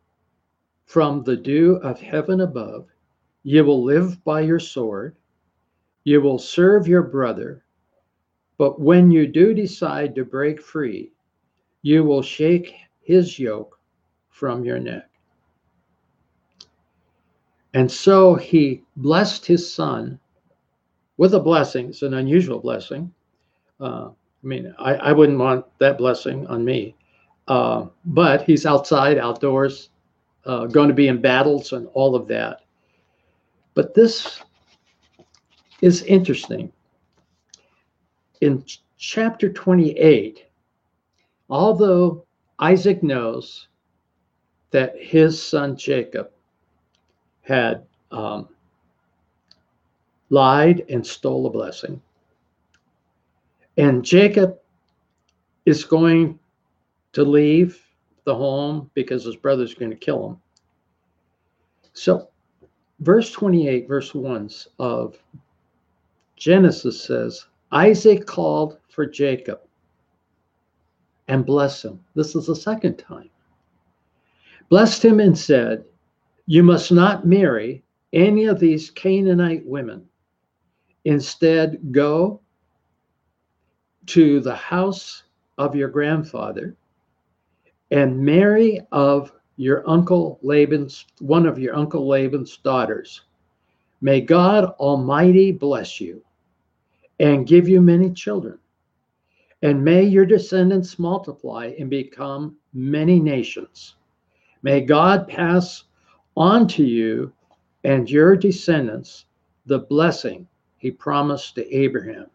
from 0.84 1.24
the 1.24 1.38
dew 1.38 1.76
of 1.78 2.02
heaven 2.02 2.42
above. 2.42 2.90
You 3.44 3.64
will 3.64 3.86
live 3.86 4.22
by 4.26 4.42
your 4.42 4.60
sword. 4.60 5.16
You 6.04 6.20
will 6.20 6.40
serve 6.40 6.90
your 6.90 7.04
brother. 7.04 7.64
But 8.58 8.82
when 8.82 9.12
you 9.12 9.28
do 9.28 9.54
decide 9.54 10.14
to 10.16 10.26
break 10.26 10.62
free, 10.62 11.14
you 11.84 12.04
will 12.04 12.22
shake 12.22 12.76
his 13.10 13.40
yoke 13.40 13.80
from 14.30 14.64
your 14.64 14.78
neck. 14.78 15.10
And 17.74 17.92
so 17.92 18.36
he 18.36 18.84
blessed 18.98 19.48
his 19.48 19.74
son 19.74 20.20
with 21.18 21.34
a 21.34 21.40
blessing. 21.40 21.90
It's 21.90 22.04
an 22.04 22.14
unusual 22.14 22.60
blessing. 22.60 23.12
Uh, 23.80 24.10
I 24.10 24.48
mean, 24.48 24.76
I, 24.78 24.94
I, 24.94 25.12
wouldn't 25.12 25.40
want 25.40 25.66
that 25.80 25.98
blessing 25.98 26.46
on 26.46 26.64
me. 26.64 26.96
Uh, 27.48 27.88
but 28.06 28.44
he's 28.44 28.68
outside, 28.68 29.18
outdoors, 29.18 29.90
uh, 30.46 30.68
going 30.68 30.90
to 30.90 30.94
be 30.94 31.08
in 31.08 31.20
battles 31.20 31.74
and 31.74 31.88
all 31.96 32.16
of 32.16 32.28
that. 32.28 32.62
But 33.74 33.96
this 33.96 34.44
is 35.82 36.04
interesting. 36.04 36.72
in 38.42 38.64
ch- 38.66 38.84
chapter 38.98 39.52
28, 39.52 40.46
although 41.50 42.24
Isaac 42.60 43.02
knows 43.02 43.68
that 44.72 44.94
his 44.98 45.42
son 45.42 45.78
Jacob 45.78 46.30
had 47.42 47.86
um, 48.12 48.50
lied 50.30 50.86
and 50.90 51.06
stole 51.06 51.48
a 51.48 51.50
blessing, 51.50 52.02
and 53.78 54.04
Jacob 54.04 54.60
is 55.66 55.86
going 55.86 56.38
to 57.14 57.24
leave 57.24 57.82
the 58.26 58.36
home 58.36 58.92
because 58.94 59.24
his 59.24 59.38
brother's 59.38 59.74
going 59.74 59.92
to 59.92 59.98
kill 59.98 60.30
him. 60.30 60.38
So, 61.94 62.30
verse 63.00 63.32
28, 63.32 63.88
verse 63.88 64.14
1 64.14 64.50
of 64.80 65.18
Genesis 66.36 67.02
says, 67.04 67.46
Isaac 67.72 68.26
called 68.26 68.78
for 68.90 69.06
Jacob 69.06 69.62
and 71.30 71.46
bless 71.46 71.86
him. 71.86 72.04
This 72.16 72.36
is 72.36 72.48
the 72.48 72.56
second 72.56 72.98
time. 72.98 73.30
Blessed 74.68 75.06
him 75.06 75.20
and 75.20 75.38
said, 75.38 75.86
You 76.48 76.64
must 76.64 76.92
not 76.92 77.26
marry 77.26 77.84
any 78.12 78.46
of 78.46 78.60
these 78.60 78.90
Canaanite 78.90 79.66
women. 79.66 80.06
Instead, 81.06 81.92
go 81.92 82.42
to 84.08 84.40
the 84.40 84.56
house 84.56 85.24
of 85.60 85.76
your 85.76 85.88
grandfather 85.88 86.76
and 87.92 88.20
marry 88.20 88.82
of 88.92 89.32
your 89.58 89.88
uncle 89.88 90.40
Laban's 90.42 91.06
one 91.20 91.46
of 91.46 91.60
your 91.60 91.76
uncle 91.76 92.08
Laban's 92.08 92.58
daughters. 92.58 93.22
May 94.02 94.22
God 94.22 94.66
Almighty 94.80 95.52
bless 95.52 96.02
you 96.02 96.24
and 97.20 97.46
give 97.46 97.68
you 97.68 97.82
many 97.82 98.12
children. 98.12 98.58
And 99.62 99.84
may 99.84 100.04
your 100.04 100.26
descendants 100.26 101.00
multiply 101.00 101.74
and 101.78 101.90
become 101.90 102.56
many 102.74 103.20
nations. 103.20 103.96
May 104.64 104.82
God 104.82 105.28
pass 105.28 105.84
on 106.38 106.68
to 106.70 106.84
you 106.84 107.34
and 107.84 108.10
your 108.10 108.36
descendants 108.36 109.26
the 109.66 109.80
blessing 109.80 110.48
he 110.78 110.92
promised 110.92 111.56
to 111.56 111.76
Abraham. 111.76 112.28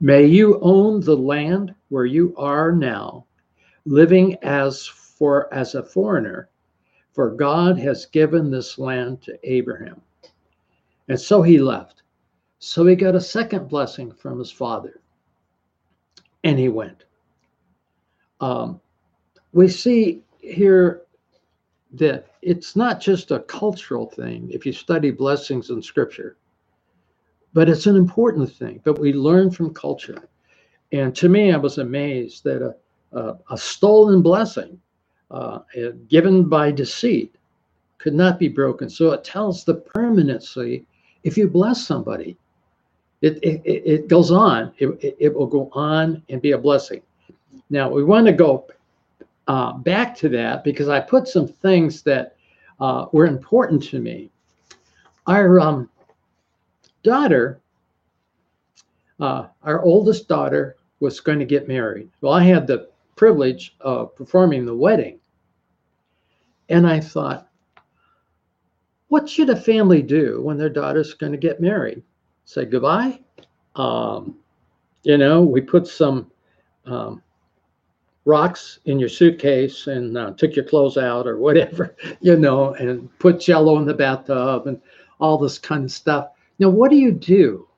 May 0.00 0.24
you 0.24 0.58
own 0.62 1.00
the 1.00 1.16
land 1.16 1.74
where 1.90 2.06
you 2.06 2.34
are 2.36 2.72
now, 2.72 3.26
living 3.84 4.36
as 4.42 4.86
for 4.86 5.52
as 5.52 5.74
a 5.74 5.82
foreigner, 5.82 6.48
for 7.12 7.30
God 7.30 7.78
has 7.78 8.06
given 8.06 8.50
this 8.50 8.78
land 8.78 9.20
to 9.22 9.38
Abraham. 9.42 10.00
And 11.08 11.20
so 11.20 11.42
he 11.42 11.58
left. 11.58 12.02
So 12.60 12.86
he 12.86 12.94
got 12.94 13.14
a 13.14 13.20
second 13.20 13.68
blessing 13.68 14.12
from 14.12 14.38
his 14.38 14.50
father, 14.50 14.99
and 16.44 16.58
he 16.58 16.68
went. 16.68 17.04
Um, 18.40 18.80
we 19.52 19.68
see 19.68 20.22
here 20.38 21.02
that 21.92 22.26
it's 22.40 22.76
not 22.76 23.00
just 23.00 23.30
a 23.30 23.40
cultural 23.40 24.06
thing 24.06 24.48
if 24.50 24.64
you 24.64 24.72
study 24.72 25.10
blessings 25.10 25.70
in 25.70 25.82
scripture 25.82 26.36
but 27.52 27.68
it's 27.68 27.86
an 27.86 27.96
important 27.96 28.52
thing 28.52 28.80
that 28.84 28.98
we 28.98 29.12
learn 29.12 29.50
from 29.50 29.74
culture. 29.74 30.28
And 30.92 31.14
to 31.16 31.28
me, 31.28 31.52
I 31.52 31.56
was 31.56 31.78
amazed 31.78 32.44
that 32.44 32.62
a, 32.62 33.18
a, 33.18 33.36
a 33.50 33.58
stolen 33.58 34.22
blessing 34.22 34.80
uh, 35.30 35.60
given 36.08 36.48
by 36.48 36.70
deceit 36.70 37.34
could 37.98 38.14
not 38.14 38.38
be 38.38 38.48
broken. 38.48 38.88
So 38.88 39.12
it 39.12 39.24
tells 39.24 39.64
the 39.64 39.74
permanency. 39.74 40.86
If 41.22 41.36
you 41.36 41.48
bless 41.48 41.86
somebody, 41.86 42.36
it, 43.22 43.38
it, 43.42 43.62
it 43.64 44.08
goes 44.08 44.30
on. 44.30 44.72
It, 44.78 45.16
it 45.18 45.34
will 45.34 45.46
go 45.46 45.70
on 45.72 46.22
and 46.28 46.40
be 46.40 46.52
a 46.52 46.58
blessing. 46.58 47.02
Now, 47.68 47.88
we 47.90 48.02
want 48.02 48.26
to 48.26 48.32
go 48.32 48.66
uh, 49.46 49.72
back 49.74 50.16
to 50.16 50.28
that 50.30 50.64
because 50.64 50.88
I 50.88 51.00
put 51.00 51.28
some 51.28 51.46
things 51.46 52.02
that 52.02 52.36
uh, 52.80 53.06
were 53.12 53.26
important 53.26 53.82
to 53.84 53.98
me. 53.98 54.30
Our 55.26 55.60
um, 55.60 55.90
daughter, 57.02 57.60
uh, 59.20 59.48
our 59.62 59.82
oldest 59.82 60.28
daughter, 60.28 60.76
was 61.00 61.20
going 61.20 61.38
to 61.38 61.44
get 61.44 61.68
married. 61.68 62.10
Well, 62.20 62.32
I 62.32 62.44
had 62.44 62.66
the 62.66 62.90
privilege 63.16 63.76
of 63.80 64.14
performing 64.16 64.64
the 64.64 64.74
wedding. 64.74 65.18
And 66.68 66.86
I 66.86 67.00
thought, 67.00 67.48
what 69.08 69.28
should 69.28 69.50
a 69.50 69.56
family 69.56 70.02
do 70.02 70.40
when 70.42 70.56
their 70.56 70.68
daughter's 70.68 71.14
going 71.14 71.32
to 71.32 71.38
get 71.38 71.60
married? 71.60 72.02
Say 72.50 72.64
goodbye? 72.64 73.20
Um, 73.76 74.34
you 75.04 75.16
know, 75.18 75.40
we 75.40 75.60
put 75.60 75.86
some 75.86 76.28
um, 76.84 77.22
rocks 78.24 78.80
in 78.86 78.98
your 78.98 79.08
suitcase 79.08 79.86
and 79.86 80.18
uh, 80.18 80.32
took 80.32 80.56
your 80.56 80.64
clothes 80.64 80.96
out 80.96 81.28
or 81.28 81.38
whatever, 81.38 81.94
you 82.20 82.34
know, 82.34 82.74
and 82.74 83.08
put 83.20 83.38
jello 83.38 83.78
in 83.78 83.84
the 83.86 83.94
bathtub 83.94 84.66
and 84.66 84.82
all 85.20 85.38
this 85.38 85.60
kind 85.60 85.84
of 85.84 85.92
stuff. 85.92 86.30
Now, 86.58 86.70
what 86.70 86.90
do 86.90 86.96
you 86.96 87.12
do? 87.12 87.68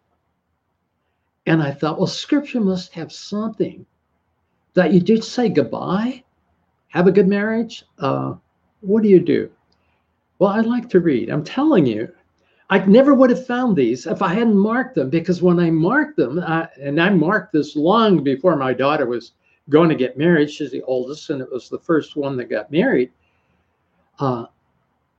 And 1.44 1.62
I 1.62 1.70
thought, 1.70 1.98
well, 1.98 2.06
scripture 2.06 2.62
must 2.62 2.94
have 2.94 3.12
something 3.12 3.85
that 4.72 4.94
you 4.94 5.00
just 5.00 5.32
say 5.32 5.50
goodbye, 5.50 6.24
have 6.88 7.06
a 7.06 7.12
good 7.12 7.28
marriage. 7.28 7.85
Uh, 7.98 8.37
what 8.80 9.02
do 9.02 9.11
you 9.11 9.20
do? 9.20 9.50
Well, 10.38 10.50
I 10.50 10.61
like 10.61 10.88
to 10.88 11.00
read. 11.00 11.28
I'm 11.28 11.44
telling 11.44 11.85
you, 11.85 12.11
I 12.72 12.78
never 12.87 13.12
would 13.12 13.28
have 13.28 13.46
found 13.46 13.76
these 13.76 14.06
if 14.06 14.22
I 14.22 14.32
hadn't 14.32 14.56
marked 14.56 14.94
them 14.94 15.11
because 15.11 15.42
when 15.42 15.61
I 15.61 15.70
marked 15.70 16.16
them, 16.16 16.38
I, 16.40 16.66
and 16.80 16.98
I 17.02 17.11
marked 17.11 17.52
this 17.52 17.76
long 17.76 18.24
before 18.24 18.56
my 18.56 18.72
daughter 18.72 19.04
was 19.04 19.32
going 19.68 19.90
to 19.90 19.94
get 19.94 20.16
married. 20.16 20.50
She's 20.50 20.70
the 20.70 20.80
oldest, 20.85 21.28
and 21.28 21.42
it 21.42 21.52
was 21.52 21.68
the 21.68 21.80
first 21.80 22.16
one 22.16 22.35
that 22.38 22.48
got 22.48 22.72
married. 22.72 23.12
Uh, 24.18 24.46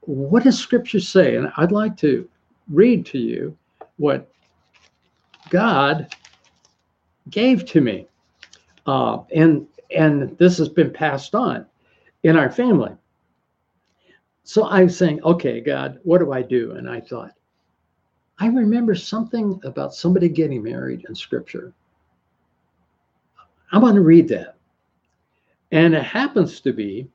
what 0.02 0.44
does 0.44 0.58
Scripture 0.58 1.00
say? 1.00 1.36
And 1.36 1.52
I'd 1.56 1.72
like 1.72 1.96
to 1.98 2.28
read 2.70 3.06
to 3.08 3.20
you 3.20 3.56
what 3.98 4.28
God 5.52 6.12
gave 7.30 7.66
to 7.66 7.82
me. 7.82 8.08
Uh, 8.88 9.20
and 9.36 9.68
and 9.96 10.36
this 10.40 10.58
has 10.58 10.70
been 10.70 10.92
passed 10.92 11.36
on 11.36 11.68
in 12.24 12.36
our 12.36 12.52
family. 12.52 12.94
So 14.44 14.64
I 14.64 14.86
was 14.86 14.98
saying, 14.98 15.22
okay, 15.22 15.62
God, 15.62 16.00
what 16.02 16.18
do 16.18 16.32
I 16.32 16.42
do? 16.42 16.72
And 16.72 16.90
I 16.90 17.00
thought, 17.00 17.34
I 18.40 18.48
remember 18.48 18.96
something 18.96 19.60
about 19.64 19.94
somebody 19.94 20.30
getting 20.30 20.64
married 20.64 21.06
in 21.08 21.16
scripture. 21.16 21.74
I'm 23.72 23.82
going 23.82 23.96
to 23.96 24.02
read 24.02 24.28
that. 24.30 24.58
And 25.72 25.96
it 25.96 26.04
happens 26.04 26.60
to 26.62 26.74
be, 26.74 27.08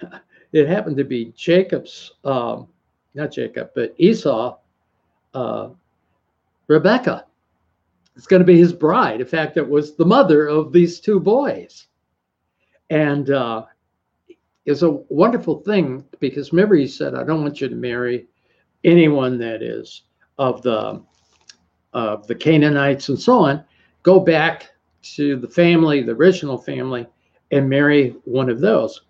it 0.52 0.68
happened 0.68 0.96
to 0.98 1.04
be 1.04 1.32
Jacob's, 1.36 2.12
um, 2.24 2.68
not 3.14 3.32
Jacob, 3.32 3.70
but 3.74 3.94
Esau 3.98 4.56
uh, 5.34 5.68
Rebecca. 6.66 7.24
It's 8.16 8.26
going 8.26 8.40
to 8.40 8.46
be 8.46 8.58
his 8.58 8.72
bride. 8.72 9.20
In 9.20 9.26
fact, 9.26 9.56
it 9.56 9.68
was 9.68 9.94
the 9.94 10.04
mother 10.04 10.48
of 10.48 10.72
these 10.72 11.00
two 11.00 11.20
boys. 11.20 11.86
And 12.90 13.30
uh, 13.30 13.64
it's 14.64 14.82
a 14.82 14.90
wonderful 15.08 15.60
thing 15.60 16.04
because 16.18 16.52
remember, 16.52 16.74
he 16.74 16.88
said, 16.88 17.14
I 17.14 17.24
don't 17.24 17.42
want 17.42 17.60
you 17.60 17.68
to 17.68 17.74
marry 17.76 18.26
anyone 18.84 19.38
that 19.38 19.62
is 19.62 20.02
of 20.38 20.62
the 20.62 21.02
of 21.92 22.26
the 22.26 22.34
Canaanites 22.34 23.08
and 23.08 23.18
so 23.18 23.38
on. 23.38 23.64
Go 24.02 24.20
back 24.20 24.70
to 25.02 25.36
the 25.36 25.48
family, 25.48 26.02
the 26.02 26.12
original 26.12 26.58
family, 26.58 27.06
and 27.50 27.68
marry 27.68 28.10
one 28.24 28.50
of 28.50 28.60
those. 28.60 29.02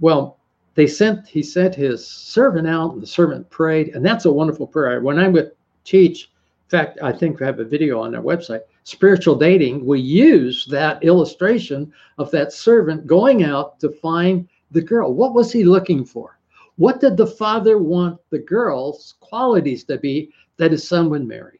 Well, 0.00 0.38
they 0.74 0.86
sent 0.86 1.26
he 1.26 1.42
sent 1.42 1.74
his 1.74 2.06
servant 2.06 2.68
out, 2.68 2.92
and 2.92 3.02
the 3.02 3.06
servant 3.06 3.50
prayed, 3.50 3.88
and 3.94 4.04
that's 4.04 4.24
a 4.24 4.32
wonderful 4.32 4.66
prayer. 4.66 5.00
When 5.00 5.18
I 5.18 5.28
would 5.28 5.52
teach. 5.84 6.30
In 6.66 6.78
fact, 6.78 7.00
I 7.02 7.10
think 7.10 7.40
we 7.40 7.46
have 7.46 7.58
a 7.58 7.64
video 7.64 8.00
on 8.00 8.14
our 8.14 8.22
website. 8.22 8.60
Spiritual 8.84 9.34
dating, 9.34 9.84
we 9.84 9.98
use 9.98 10.66
that 10.66 11.02
illustration 11.02 11.92
of 12.16 12.30
that 12.30 12.52
servant 12.52 13.08
going 13.08 13.42
out 13.42 13.80
to 13.80 13.90
find 13.90 14.48
the 14.70 14.80
girl. 14.80 15.12
What 15.12 15.34
was 15.34 15.50
he 15.50 15.64
looking 15.64 16.04
for? 16.04 16.38
What 16.76 17.00
did 17.00 17.16
the 17.16 17.26
father 17.26 17.78
want 17.78 18.20
the 18.30 18.38
girl's 18.38 19.16
qualities 19.18 19.82
to 19.84 19.98
be 19.98 20.32
that 20.60 20.72
his 20.72 20.86
son 20.86 21.08
would 21.08 21.26
marry? 21.26 21.58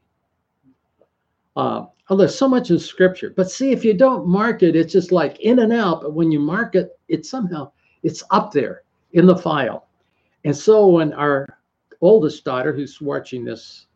Uh, 1.57 1.87
oh, 2.11 2.17
there's 2.17 2.39
so 2.39 2.47
much 2.47 2.71
in 2.71 2.79
scripture, 2.79 3.33
but 3.35 3.51
see, 3.51 3.73
if 3.73 3.83
you 3.85 3.95
don't 3.95 4.29
mark 4.29 4.63
it, 4.63 4.77
it's 4.77 4.93
just 4.93 5.11
like 5.11 5.41
in 5.41 5.61
and 5.61 5.73
out. 5.73 6.03
But 6.03 6.13
when 6.13 6.31
you 6.31 6.39
mark 6.39 6.75
it, 6.75 6.99
it's 7.09 7.31
somehow 7.31 7.73
it's 8.03 8.23
up 8.31 8.53
there 8.53 8.83
in 9.13 9.27
the 9.27 9.37
file. 9.37 9.89
And 10.45 10.57
so 10.57 10.87
when 10.87 11.15
our 11.15 11.47
oldest 12.03 12.45
daughter, 12.45 12.73
who's 12.75 13.01
watching 13.01 13.43
this 13.45 13.87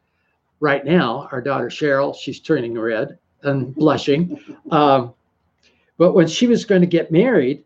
right 0.61 0.85
now, 0.85 1.29
our 1.33 1.43
daughter 1.43 1.69
Cheryl, 1.69 2.17
she's 2.17 2.41
turning 2.41 2.79
red 2.79 3.19
and 3.43 3.75
blushing. 3.75 4.41
Um, 4.71 5.13
but 5.99 6.15
when 6.15 6.27
she 6.27 6.47
was 6.47 6.65
going 6.65 6.81
to 6.81 6.87
get 6.87 7.13
married, 7.13 7.63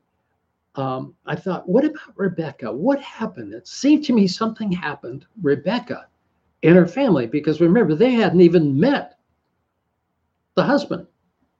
um, 0.75 1.15
I 1.25 1.37
thought, 1.37 1.69
what 1.69 1.85
about 1.85 2.17
Rebecca? 2.17 2.71
What 2.71 3.01
happened? 3.01 3.55
It 3.55 3.67
seemed 3.67 4.05
to 4.07 4.13
me 4.13 4.27
something 4.27 4.71
happened, 4.71 5.25
Rebecca, 5.41 6.09
in 6.63 6.75
her 6.75 6.87
family, 6.87 7.27
because 7.27 7.61
remember, 7.61 7.95
they 7.95 8.13
hadn't 8.13 8.41
even 8.41 8.79
met 8.79 9.19
the 10.55 10.65
husband. 10.65 11.07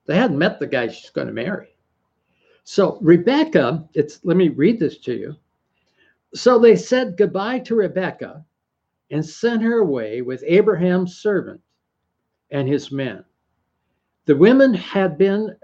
They 0.05 0.15
hadn't 0.15 0.37
met 0.37 0.59
the 0.59 0.67
guy 0.67 0.87
she's 0.87 1.09
going 1.09 1.27
to 1.27 1.33
marry. 1.33 1.75
So 2.63 2.97
Rebecca, 3.01 3.87
it's 3.93 4.19
let 4.23 4.37
me 4.37 4.49
read 4.49 4.79
this 4.79 4.97
to 4.99 5.13
you. 5.13 5.35
So 6.33 6.59
they 6.59 6.75
said 6.75 7.17
goodbye 7.17 7.59
to 7.59 7.75
Rebecca 7.75 8.45
and 9.11 9.25
sent 9.25 9.63
her 9.63 9.79
away 9.79 10.21
with 10.21 10.43
Abraham's 10.45 11.17
servant 11.17 11.61
and 12.51 12.67
his 12.67 12.91
men. 12.91 13.23
The 14.25 14.35
women 14.35 14.73
had 14.73 15.17
been 15.17 15.55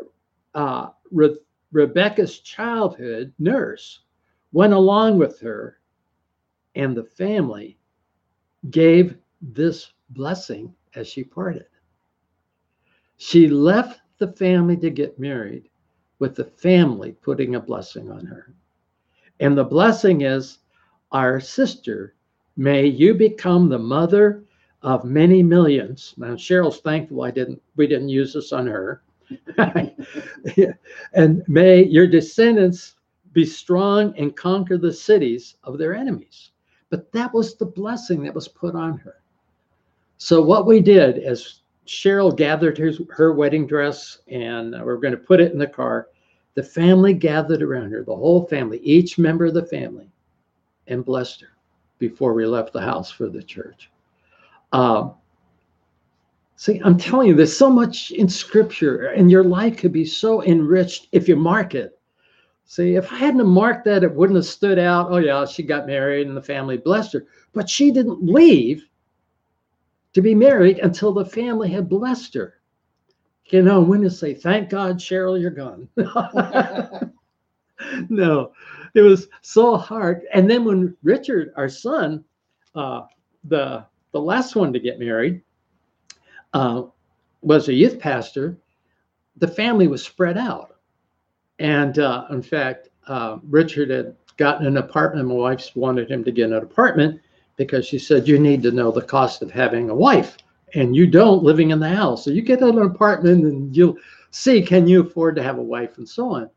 uh, 0.56 0.89
Re- 1.12 1.38
Rebecca's 1.71 2.39
childhood 2.39 3.34
nurse, 3.38 4.00
went 4.54 4.74
along 4.74 5.19
with 5.19 5.39
her, 5.41 5.80
and 6.76 6.95
the 6.95 7.04
family 7.04 7.78
gave 8.71 9.15
this 9.53 9.93
blessing 10.10 10.73
as 10.95 11.08
she 11.08 11.23
parted. 11.23 11.65
She 13.17 13.47
left 13.47 14.01
the 14.17 14.31
family 14.34 14.77
to 14.77 14.89
get 14.89 15.19
married 15.19 15.69
with 16.19 16.36
the 16.36 16.45
family 16.45 17.13
putting 17.21 17.55
a 17.55 17.60
blessing 17.60 18.10
on 18.10 18.25
her. 18.25 18.53
And 19.39 19.58
the 19.58 19.63
blessing 19.63 20.21
is 20.21 20.60
our 21.12 21.39
sister, 21.39 22.15
may 22.58 22.86
you 22.86 23.13
become 23.13 23.69
the 23.69 23.79
mother 23.79 24.43
of 24.81 25.03
many 25.03 25.43
millions. 25.43 26.13
Now 26.17 26.36
Cheryl's 26.36 26.79
thankful 26.79 27.23
I 27.23 27.31
didn't 27.31 27.62
we 27.75 27.88
didn't 27.88 28.10
use 28.10 28.34
this 28.34 28.53
on 28.53 28.67
her. 28.67 29.03
and 31.13 31.43
may 31.47 31.84
your 31.84 32.08
descendants 32.08 32.95
be 33.34 33.45
strong 33.45 34.13
and 34.17 34.36
conquer 34.36 34.77
the 34.77 34.93
cities 34.93 35.55
of 35.63 35.77
their 35.77 35.95
enemies. 35.95 36.51
But 36.89 37.12
that 37.12 37.34
was 37.34 37.55
the 37.55 37.65
blessing 37.65 38.23
that 38.23 38.36
was 38.36 38.47
put 38.47 38.75
on 38.75 38.97
her. 38.99 39.15
So 40.17 40.41
what 40.41 40.65
we 40.65 40.82
did 40.82 41.19
as 41.19 41.62
Cheryl 41.86 42.36
gathered 42.36 42.78
her, 42.78 42.91
her 43.12 43.34
wedding 43.34 43.67
dress 43.67 44.19
and 44.28 44.73
we 44.73 44.80
we're 44.82 44.97
going 44.97 45.12
to 45.12 45.17
put 45.17 45.39
it 45.39 45.51
in 45.51 45.60
the 45.60 45.67
car. 45.67 46.08
The 46.56 46.63
family 46.63 47.13
gathered 47.13 47.62
around 47.62 47.91
her, 47.91 48.04
the 48.04 48.15
whole 48.15 48.47
family, 48.47 48.80
each 48.80 49.17
member 49.17 49.45
of 49.45 49.54
the 49.54 49.65
family, 49.65 50.10
and 50.88 51.04
blessed 51.04 51.41
her 51.41 51.49
before 51.99 52.34
we 52.34 52.45
left 52.45 52.73
the 52.73 52.82
house 52.82 53.12
for 53.12 53.28
the 53.28 53.43
church. 53.43 53.91
Um, 54.71 55.15
see, 56.56 56.82
I'm 56.84 56.97
telling 56.97 57.28
you, 57.28 57.36
there's 57.36 57.56
so 57.56 57.69
much 57.69 58.12
in 58.12 58.30
scripture, 58.30 59.08
and 59.08 59.30
your 59.30 59.43
life 59.43 59.78
could 59.78 59.91
be 59.91 60.06
so 60.06 60.43
enriched 60.43 61.08
if 61.12 61.28
you 61.28 61.36
mark 61.36 61.75
it. 61.75 61.99
See, 62.65 62.95
if 62.95 63.12
I 63.12 63.17
hadn't 63.17 63.45
marked 63.45 63.86
that, 63.86 64.04
it 64.04 64.13
wouldn't 64.13 64.38
have 64.38 64.45
stood 64.45 64.80
out. 64.80 65.12
Oh, 65.12 65.17
yeah, 65.17 65.45
she 65.45 65.62
got 65.62 65.86
married 65.86 66.28
and 66.28 66.36
the 66.36 66.41
family 66.41 66.78
blessed 66.78 67.13
her. 67.13 67.28
But 67.54 67.69
she 67.69 67.91
didn't 67.91 68.23
leave 68.23 68.86
to 70.15 70.21
be 70.21 70.34
married 70.34 70.80
until 70.80 71.12
the 71.13 71.25
family 71.25 71.69
had 71.69 71.89
blessed 71.89 72.34
her. 72.34 72.56
You 73.47 73.62
know, 73.62 73.82
when 73.82 74.01
to 74.01 74.10
say, 74.10 74.34
thank 74.34 74.69
God, 74.69 74.97
Cheryl, 74.97 75.39
you're 75.39 75.51
gone. 75.51 75.89
no, 78.10 78.54
it 78.95 79.01
was 79.01 79.28
so 79.41 79.75
hard. 79.75 80.23
And 80.34 80.49
then 80.49 80.63
when 80.63 80.95
Richard, 81.04 81.54
our 81.58 81.69
son, 81.69 82.23
uh, 82.73 83.01
the 83.43 83.86
the 84.13 84.19
last 84.21 84.56
one 84.56 84.71
to 84.71 84.80
get 84.80 84.99
married, 84.99 85.41
uh, 86.54 86.84
was 87.41 87.67
a 87.67 87.73
youth 87.73 87.99
pastor, 87.99 88.58
the 89.36 89.47
family 89.47 89.89
was 89.89 90.01
spread 90.04 90.38
out. 90.38 90.78
And 91.60 91.99
uh, 91.99 92.25
in 92.32 92.41
fact, 92.41 92.88
uh, 93.08 93.38
Richard 93.43 93.89
had 93.89 94.15
gotten 94.38 94.65
an 94.65 94.78
apartment. 94.78 95.28
My 95.28 95.36
wife 95.36 95.71
wanted 95.75 96.10
him 96.10 96.23
to 96.23 96.32
get 96.32 96.49
an 96.49 96.56
apartment 96.56 97.19
because 97.58 97.86
she 97.86 98.00
said, 98.00 98.28
You 98.28 98.39
need 98.39 98.63
to 98.63 98.72
know 98.72 98.91
the 98.91 99.02
cost 99.02 99.41
of 99.41 99.52
having 99.52 99.89
a 99.89 99.96
wife. 99.96 100.38
And 100.74 100.96
you 100.96 101.08
don't 101.08 101.44
living 101.44 101.72
in 101.72 101.80
the 101.80 101.89
house. 101.89 102.26
So 102.26 102.32
you 102.32 102.41
get 102.41 102.62
an 102.62 102.80
apartment 102.80 103.46
and 103.46 103.76
you'll 103.76 103.96
see 104.32 104.62
can 104.62 104.88
you 104.88 105.02
afford 105.02 105.36
to 105.38 105.44
have 105.44 105.58
a 105.58 105.63
wife 105.63 105.98
and 105.98 106.08
so 106.08 106.30
on. 106.30 106.50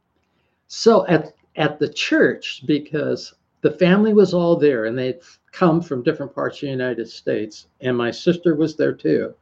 So 0.67 1.07
at, 1.07 1.35
at 1.57 1.79
the 1.79 1.89
church, 1.89 2.63
because 2.67 3.35
the 3.61 3.71
family 3.71 4.13
was 4.15 4.35
all 4.35 4.57
there 4.57 4.87
and 4.87 4.99
they'd 4.99 5.21
come 5.53 5.81
from 5.81 6.03
different 6.03 6.35
parts 6.35 6.57
of 6.57 6.61
the 6.63 6.69
United 6.69 7.09
States, 7.09 7.69
and 7.81 7.97
my 7.97 8.11
sister 8.11 8.55
was 8.55 8.77
there 8.77 8.93
too. 8.93 9.35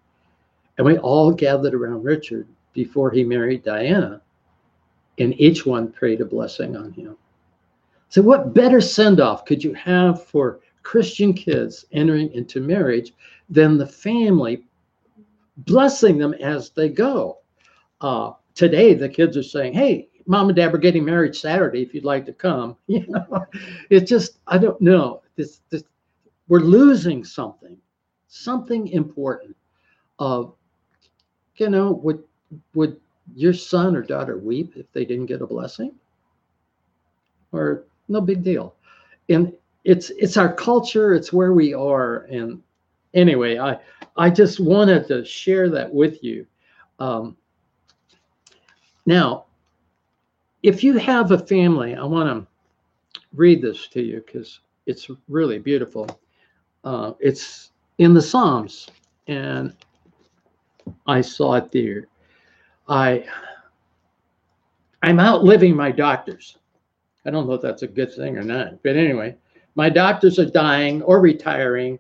And 0.78 0.86
we 0.86 0.98
all 0.98 1.32
gathered 1.32 1.74
around 1.74 2.04
Richard 2.04 2.46
before 2.72 3.10
he 3.10 3.24
married 3.24 3.64
Diana, 3.64 4.20
and 5.18 5.38
each 5.40 5.64
one 5.64 5.90
prayed 5.90 6.20
a 6.20 6.24
blessing 6.24 6.76
on 6.76 6.92
him. 6.92 7.16
So, 8.08 8.22
what 8.22 8.54
better 8.54 8.80
send 8.80 9.20
off 9.20 9.44
could 9.44 9.64
you 9.64 9.74
have 9.74 10.24
for 10.24 10.60
Christian 10.86 11.34
kids 11.34 11.84
entering 11.90 12.32
into 12.32 12.60
marriage 12.60 13.12
than 13.50 13.76
the 13.76 13.86
family 13.86 14.64
blessing 15.56 16.16
them 16.16 16.32
as 16.34 16.70
they 16.70 16.88
go? 16.88 17.38
Uh, 18.00 18.34
today, 18.54 18.94
the 18.94 19.08
kids 19.08 19.36
are 19.36 19.42
saying, 19.42 19.72
Hey, 19.72 20.08
mom 20.26 20.48
and 20.48 20.54
dad 20.54 20.72
are 20.72 20.78
getting 20.78 21.04
married 21.04 21.34
Saturday 21.34 21.82
if 21.82 21.92
you'd 21.92 22.04
like 22.04 22.24
to 22.26 22.32
come. 22.32 22.76
You 22.86 23.04
know, 23.08 23.46
it's 23.90 24.08
just, 24.08 24.38
I 24.46 24.58
don't 24.58 24.80
know. 24.80 25.22
This, 25.34 25.60
this, 25.70 25.82
we're 26.46 26.60
losing 26.60 27.24
something, 27.24 27.76
something 28.28 28.86
important. 28.86 29.56
Of, 30.20 30.54
you 31.56 31.68
know, 31.68 31.90
would 32.04 32.22
would 32.74 33.00
your 33.34 33.52
son 33.52 33.96
or 33.96 34.02
daughter 34.02 34.38
weep 34.38 34.74
if 34.76 34.90
they 34.92 35.04
didn't 35.04 35.26
get 35.26 35.42
a 35.42 35.46
blessing? 35.48 35.96
Or 37.50 37.86
no 38.08 38.20
big 38.20 38.44
deal. 38.44 38.76
And 39.28 39.52
it's 39.86 40.10
it's 40.10 40.36
our 40.36 40.52
culture, 40.52 41.14
it's 41.14 41.32
where 41.32 41.52
we 41.52 41.72
are. 41.72 42.26
And 42.28 42.60
anyway, 43.14 43.58
I 43.58 43.78
I 44.16 44.30
just 44.30 44.58
wanted 44.58 45.06
to 45.08 45.24
share 45.24 45.70
that 45.70 45.92
with 45.94 46.22
you. 46.24 46.44
Um, 46.98 47.36
now, 49.06 49.44
if 50.64 50.82
you 50.82 50.98
have 50.98 51.30
a 51.30 51.38
family, 51.38 51.94
I 51.94 52.04
want 52.04 52.28
to 52.28 52.46
read 53.32 53.62
this 53.62 53.86
to 53.88 54.02
you 54.02 54.24
because 54.26 54.58
it's 54.86 55.08
really 55.28 55.60
beautiful. 55.60 56.20
Uh, 56.82 57.12
it's 57.20 57.70
in 57.98 58.12
the 58.12 58.22
Psalms, 58.22 58.88
and 59.28 59.72
I 61.06 61.20
saw 61.20 61.54
it 61.54 61.70
there. 61.70 62.08
I 62.88 63.24
I'm 65.04 65.20
outliving 65.20 65.76
my 65.76 65.92
doctors. 65.92 66.58
I 67.24 67.30
don't 67.30 67.46
know 67.46 67.54
if 67.54 67.62
that's 67.62 67.82
a 67.82 67.88
good 67.88 68.12
thing 68.12 68.36
or 68.36 68.42
not, 68.42 68.82
but 68.82 68.96
anyway, 68.96 69.36
my 69.76 69.90
doctors 69.90 70.38
are 70.38 70.50
dying 70.50 71.02
or 71.02 71.20
retiring, 71.20 71.98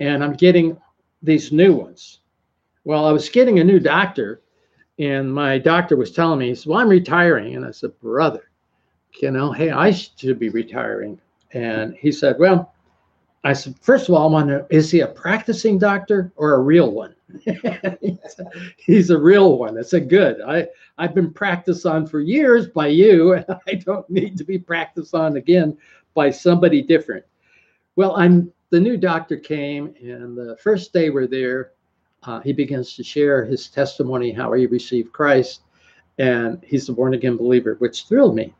and 0.00 0.24
I'm 0.24 0.32
getting 0.32 0.76
these 1.22 1.52
new 1.52 1.74
ones. 1.74 2.20
Well, 2.84 3.04
I 3.04 3.12
was 3.12 3.28
getting 3.28 3.58
a 3.58 3.64
new 3.64 3.78
doctor, 3.78 4.40
and 4.98 5.32
my 5.32 5.58
doctor 5.58 5.96
was 5.96 6.10
telling 6.10 6.38
me, 6.38 6.48
he 6.48 6.54
said, 6.54 6.66
Well, 6.66 6.80
I'm 6.80 6.88
retiring. 6.88 7.54
And 7.56 7.64
I 7.64 7.70
said, 7.70 7.98
Brother, 8.00 8.50
you 9.20 9.30
know, 9.30 9.52
hey, 9.52 9.70
I 9.70 9.90
should 9.90 10.38
be 10.38 10.48
retiring. 10.48 11.20
And 11.52 11.94
he 11.94 12.10
said, 12.10 12.36
Well, 12.38 12.72
I 13.44 13.54
said, 13.54 13.78
first 13.80 14.08
of 14.08 14.14
all, 14.14 14.28
I 14.28 14.32
want 14.32 14.48
to 14.48 14.58
know, 14.58 14.66
is 14.70 14.90
he 14.90 15.00
a 15.00 15.06
practicing 15.06 15.78
doctor 15.78 16.30
or 16.36 16.54
a 16.54 16.58
real 16.58 16.90
one? 16.90 17.14
he's, 18.76 19.10
a, 19.10 19.18
real 19.18 19.56
one. 19.56 19.78
I 19.78 19.82
said, 19.82 20.10
good. 20.10 20.42
I, 20.42 20.66
I've 20.98 21.14
been 21.14 21.32
practiced 21.32 21.86
on 21.86 22.06
for 22.06 22.20
years 22.20 22.66
by 22.66 22.88
you, 22.88 23.34
and 23.34 23.46
I 23.66 23.74
don't 23.74 24.08
need 24.10 24.36
to 24.36 24.44
be 24.44 24.58
practiced 24.58 25.14
on 25.14 25.36
again 25.36 25.78
by 26.14 26.30
somebody 26.30 26.82
different. 26.82 27.24
Well, 27.96 28.16
I'm 28.16 28.52
the 28.70 28.80
new 28.80 28.96
doctor 28.96 29.36
came, 29.36 29.94
and 30.00 30.36
the 30.36 30.56
first 30.62 30.92
day 30.92 31.10
we're 31.10 31.26
there, 31.26 31.72
uh, 32.22 32.40
he 32.40 32.52
begins 32.52 32.94
to 32.94 33.02
share 33.02 33.44
his 33.44 33.68
testimony, 33.68 34.32
how 34.32 34.52
he 34.52 34.66
received 34.66 35.12
Christ, 35.12 35.62
and 36.18 36.62
he's 36.64 36.88
a 36.88 36.92
born 36.92 37.14
again 37.14 37.36
believer, 37.36 37.74
which 37.78 38.04
thrilled 38.04 38.36
me. 38.36 38.54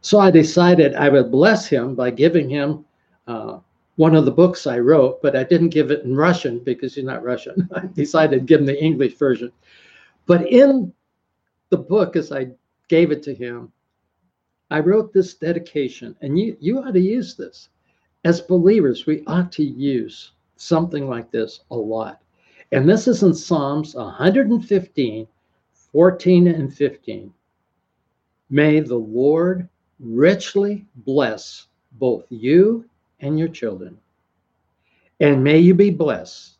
So 0.00 0.20
I 0.20 0.30
decided 0.30 0.94
I 0.94 1.08
would 1.08 1.30
bless 1.30 1.66
him 1.66 1.94
by 1.94 2.10
giving 2.10 2.48
him 2.48 2.84
uh, 3.26 3.58
one 3.96 4.14
of 4.14 4.24
the 4.24 4.30
books 4.30 4.66
I 4.66 4.78
wrote, 4.78 5.20
but 5.22 5.34
I 5.34 5.42
didn't 5.42 5.70
give 5.70 5.90
it 5.90 6.04
in 6.04 6.14
Russian 6.14 6.60
because 6.60 6.94
he's 6.94 7.04
not 7.04 7.24
Russian. 7.24 7.68
I 7.74 7.86
decided 7.86 8.40
to 8.40 8.46
give 8.46 8.60
him 8.60 8.66
the 8.66 8.82
English 8.82 9.14
version. 9.14 9.50
But 10.26 10.46
in 10.46 10.92
the 11.70 11.78
book, 11.78 12.14
as 12.14 12.30
I 12.30 12.48
gave 12.86 13.10
it 13.10 13.22
to 13.24 13.34
him, 13.34 13.72
I 14.70 14.80
wrote 14.80 15.12
this 15.12 15.34
dedication, 15.34 16.14
and 16.20 16.38
you, 16.38 16.56
you 16.60 16.78
ought 16.78 16.92
to 16.92 17.00
use 17.00 17.34
this. 17.34 17.70
As 18.24 18.40
believers, 18.40 19.06
we 19.06 19.24
ought 19.26 19.50
to 19.52 19.64
use 19.64 20.32
something 20.56 21.08
like 21.08 21.30
this 21.30 21.60
a 21.70 21.76
lot. 21.76 22.20
And 22.72 22.88
this 22.88 23.08
is 23.08 23.22
in 23.22 23.34
Psalms 23.34 23.94
115, 23.94 25.26
14 25.72 26.46
and 26.48 26.74
15. 26.74 27.32
May 28.50 28.80
the 28.80 28.96
Lord 28.96 29.68
richly 30.00 30.86
bless 30.96 31.66
both 31.92 32.26
you 32.30 32.84
and 33.20 33.38
your 33.38 33.48
children. 33.48 33.98
And 35.20 35.42
may 35.42 35.58
you 35.58 35.74
be 35.74 35.90
blessed 35.90 36.58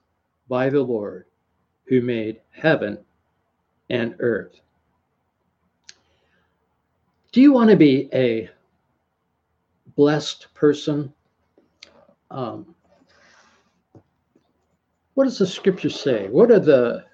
by 0.48 0.70
the 0.70 0.82
Lord 0.82 1.26
who 1.84 2.00
made 2.00 2.40
heaven 2.50 2.98
and 3.90 4.14
earth. 4.18 4.60
Do 7.32 7.40
you 7.40 7.52
want 7.52 7.70
to 7.70 7.76
be 7.76 8.08
a 8.12 8.48
blessed 9.96 10.52
person? 10.54 11.12
Um, 12.30 12.74
what 15.14 15.24
does 15.24 15.38
the 15.38 15.46
scripture 15.46 15.90
say? 15.90 16.28
What 16.28 16.50
are 16.50 16.60
the 16.60 17.04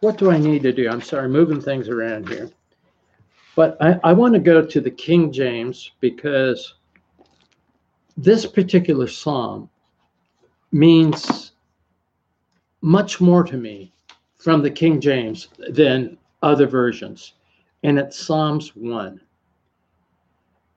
what 0.00 0.16
do 0.16 0.30
I 0.30 0.38
need 0.38 0.62
to 0.62 0.72
do? 0.72 0.88
I'm 0.88 1.02
sorry, 1.02 1.28
moving 1.28 1.60
things 1.60 1.88
around 1.88 2.28
here. 2.28 2.50
But 3.54 3.76
I, 3.80 4.00
I 4.02 4.12
want 4.14 4.32
to 4.34 4.40
go 4.40 4.64
to 4.64 4.80
the 4.80 4.90
King 4.90 5.30
James 5.30 5.90
because 6.00 6.74
this 8.16 8.46
particular 8.46 9.06
psalm 9.06 9.68
means 10.72 11.52
much 12.80 13.20
more 13.20 13.44
to 13.44 13.56
me 13.58 13.92
from 14.38 14.62
the 14.62 14.70
King 14.70 15.00
James 15.00 15.48
than 15.68 16.16
other 16.42 16.66
versions. 16.66 17.34
And 17.82 17.98
it's 17.98 18.18
Psalms 18.18 18.74
1. 18.74 19.20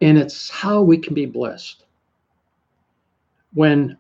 And 0.04 0.18
it's 0.18 0.50
how 0.50 0.82
we 0.82 0.98
can 0.98 1.14
be 1.14 1.26
blessed. 1.26 1.86
When 3.54 3.98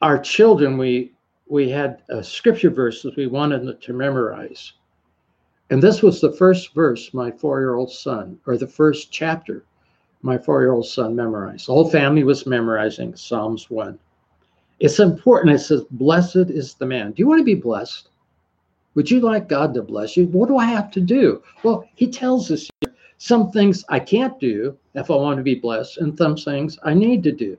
our 0.00 0.18
children, 0.18 0.76
we 0.76 1.12
we 1.46 1.68
had 1.68 2.02
uh, 2.10 2.20
scripture 2.22 2.70
verses 2.70 3.14
we 3.14 3.28
wanted 3.28 3.80
to 3.80 3.92
memorize. 3.92 4.72
And 5.70 5.80
this 5.80 6.02
was 6.02 6.20
the 6.20 6.32
first 6.32 6.74
verse 6.74 7.14
my 7.14 7.30
four 7.30 7.60
year 7.60 7.76
old 7.76 7.92
son, 7.92 8.40
or 8.44 8.56
the 8.56 8.66
first 8.66 9.12
chapter 9.12 9.64
my 10.20 10.36
four 10.36 10.62
year 10.62 10.72
old 10.72 10.86
son 10.86 11.14
memorized. 11.14 11.68
The 11.68 11.74
whole 11.74 11.88
family 11.88 12.24
was 12.24 12.44
memorizing 12.44 13.14
Psalms 13.14 13.70
1. 13.70 13.96
It's 14.80 14.98
important. 14.98 15.54
It 15.54 15.60
says, 15.60 15.84
Blessed 15.92 16.50
is 16.50 16.74
the 16.74 16.86
man. 16.86 17.12
Do 17.12 17.22
you 17.22 17.28
want 17.28 17.38
to 17.38 17.44
be 17.44 17.54
blessed? 17.54 18.08
Would 18.96 19.10
you 19.10 19.20
like 19.20 19.48
God 19.48 19.74
to 19.74 19.82
bless 19.82 20.16
you? 20.16 20.26
What 20.26 20.48
do 20.48 20.58
I 20.58 20.64
have 20.64 20.90
to 20.90 21.00
do? 21.00 21.40
Well, 21.62 21.88
he 21.94 22.10
tells 22.10 22.50
us 22.50 22.68
here, 22.80 22.91
some 23.22 23.52
things 23.52 23.84
I 23.88 24.00
can't 24.00 24.36
do 24.40 24.76
if 24.94 25.08
I 25.08 25.14
want 25.14 25.36
to 25.36 25.44
be 25.44 25.54
blessed, 25.54 25.98
and 25.98 26.18
some 26.18 26.34
things 26.34 26.76
I 26.82 26.92
need 26.92 27.22
to 27.22 27.30
do. 27.30 27.56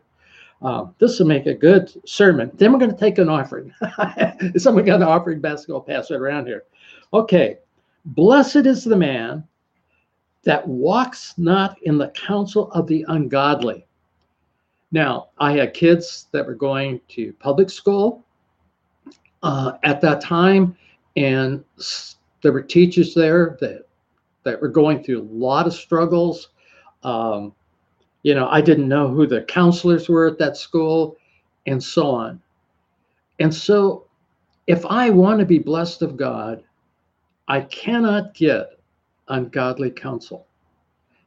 Uh, 0.62 0.88
this 1.00 1.18
will 1.18 1.28
make 1.28 1.46
a 1.46 1.54
good 1.54 1.90
sermon. 2.06 2.52
Then 2.56 2.74
we're 2.74 2.80
going 2.80 2.92
to 2.92 2.98
take 2.98 3.18
an 3.18 3.30
offering. 3.30 3.74
Someone 4.58 4.84
got 4.84 5.02
an 5.02 5.08
offering 5.08 5.40
basket. 5.40 5.72
I'll 5.74 5.80
pass 5.80 6.12
it 6.12 6.16
around 6.16 6.48
here. 6.48 6.66
Okay. 7.14 7.60
Blessed 8.08 8.66
is 8.66 8.84
the 8.84 8.98
man 8.98 9.48
that 10.44 10.68
walks 10.68 11.34
not 11.38 11.78
in 11.84 11.98
the 11.98 12.10
counsel 12.10 12.70
of 12.74 12.86
the 12.88 13.06
ungodly. 13.08 13.86
Now, 14.92 15.30
I 15.38 15.54
had 15.54 15.74
kids 15.74 16.28
that 16.34 16.46
were 16.46 16.56
going 16.56 17.00
to 17.08 17.32
public 17.40 17.70
school 17.70 18.26
uh, 19.44 19.78
at 19.84 20.02
that 20.02 20.20
time, 20.20 20.76
and 21.16 21.64
there 22.42 22.52
were 22.52 22.62
teachers 22.62 23.14
there 23.14 23.58
that 23.62 23.86
that 24.44 24.62
were 24.62 24.68
going 24.68 25.04
through 25.04 25.22
a 25.22 25.34
lot 25.34 25.68
of 25.68 25.74
struggles. 25.74 26.50
Um, 27.04 27.54
you 28.24 28.36
know, 28.36 28.48
I 28.50 28.62
didn't 28.62 28.88
know 28.88 29.08
who 29.08 29.28
the 29.28 29.42
counselors 29.44 30.08
were 30.08 30.28
at 30.28 30.38
that 30.40 30.58
school, 30.58 31.18
and 31.66 31.84
so 31.84 32.08
on. 32.08 32.42
And 33.40 33.54
so, 33.54 34.08
if 34.68 34.86
I 34.86 35.10
want 35.10 35.40
to 35.40 35.46
be 35.46 35.60
blessed 35.60 36.02
of 36.02 36.16
God, 36.16 36.64
I 37.48 37.62
cannot 37.62 38.34
get 38.34 38.80
ungodly 39.28 39.92
counsel. 39.92 40.48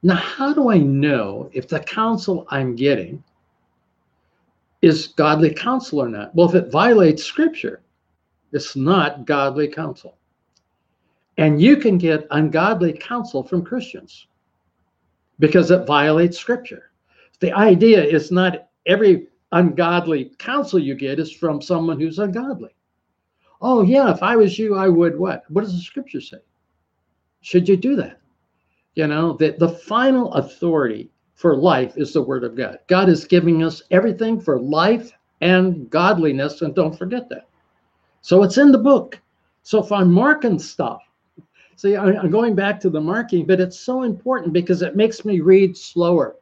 Now, 0.03 0.17
how 0.17 0.53
do 0.53 0.71
I 0.71 0.79
know 0.79 1.51
if 1.53 1.69
the 1.69 1.81
counsel 1.81 2.47
I'm 2.51 2.77
getting 2.77 3.23
is 4.83 5.09
godly 5.09 5.53
counsel 5.53 6.01
or 6.01 6.09
not? 6.09 6.35
Well, 6.35 6.49
if 6.49 6.55
it 6.55 6.71
violates 6.71 7.25
scripture, 7.25 7.83
it's 8.53 8.77
not 8.77 9.27
godly 9.27 9.69
counsel. 9.69 10.17
And 11.39 11.61
you 11.61 11.77
can 11.77 11.99
get 11.99 12.27
ungodly 12.31 12.93
counsel 12.93 13.43
from 13.43 13.65
Christians 13.65 14.27
because 15.39 15.71
it 15.71 15.87
violates 15.87 16.39
scripture. 16.39 16.91
The 17.41 17.53
idea 17.53 18.03
is 18.03 18.31
not 18.31 18.69
every 18.87 19.29
ungodly 19.53 20.33
counsel 20.39 20.79
you 20.79 20.95
get 20.95 21.19
is 21.19 21.33
from 21.33 21.61
someone 21.61 22.01
who's 22.01 22.19
ungodly. 22.19 22.75
Oh, 23.61 23.83
yeah, 23.83 24.11
if 24.11 24.23
I 24.23 24.37
was 24.37 24.59
you, 24.59 24.77
I 24.77 24.89
would 24.89 25.19
what? 25.19 25.45
What 25.49 25.65
does 25.65 25.75
the 25.75 25.81
scripture 25.81 26.21
say? 26.21 26.39
Should 27.41 27.69
you 27.69 27.77
do 27.77 27.97
that? 27.97 28.21
You 28.95 29.07
know, 29.07 29.35
that 29.35 29.59
the 29.59 29.69
final 29.69 30.33
authority 30.35 31.11
for 31.35 31.57
life 31.57 31.95
is 31.97 32.13
the 32.13 32.23
word 32.23 32.45
of 32.45 32.57
God. 32.57 32.79
God 32.87 33.09
is 33.09 33.27
giving 33.27 33.63
us 33.63 33.83
everything 33.91 34.41
for 34.41 34.59
life 34.59 35.13
and 35.43 35.89
godliness, 35.91 36.63
and 36.63 36.75
don't 36.75 36.97
forget 36.97 37.29
that. 37.29 37.49
So 38.23 38.43
it's 38.43 38.59
in 38.59 38.73
the 38.73 38.79
book. 38.79 39.21
So 39.63 39.83
if 39.83 39.93
I'm 39.93 40.11
marking 40.13 40.59
stuff, 40.59 41.03
see, 41.77 41.97
I'm 41.97 42.31
going 42.31 42.55
back 42.55 42.81
to 42.81 42.91
the 42.91 43.01
marking, 43.01 43.47
but 43.47 43.61
it's 43.61 43.79
so 43.79 44.03
important 44.03 44.53
because 44.53 44.83
it 44.83 44.97
makes 44.97 45.25
me 45.25 45.41
read 45.41 45.77
slower. 45.77 46.37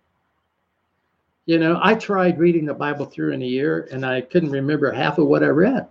You 1.47 1.59
know, 1.59 1.79
I 1.83 1.95
tried 1.95 2.39
reading 2.39 2.65
the 2.65 2.75
Bible 2.75 3.05
through 3.05 3.33
in 3.33 3.43
a 3.43 3.47
year 3.47 3.87
and 3.93 4.07
I 4.07 4.23
couldn't 4.23 4.51
remember 4.51 4.91
half 4.91 5.19
of 5.19 5.27
what 5.27 5.43
I 5.43 5.49
read 5.49 5.87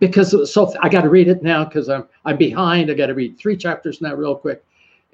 because 0.00 0.34
it 0.34 0.38
was 0.38 0.52
so 0.52 0.74
I 0.82 0.88
got 0.88 1.02
to 1.02 1.08
read 1.08 1.28
it 1.28 1.42
now 1.44 1.64
because 1.64 1.88
I'm 1.88 2.08
I'm 2.24 2.36
behind. 2.36 2.90
I 2.90 2.94
got 2.94 3.06
to 3.06 3.14
read 3.14 3.38
three 3.38 3.56
chapters 3.56 4.00
now 4.00 4.14
real 4.14 4.34
quick. 4.34 4.64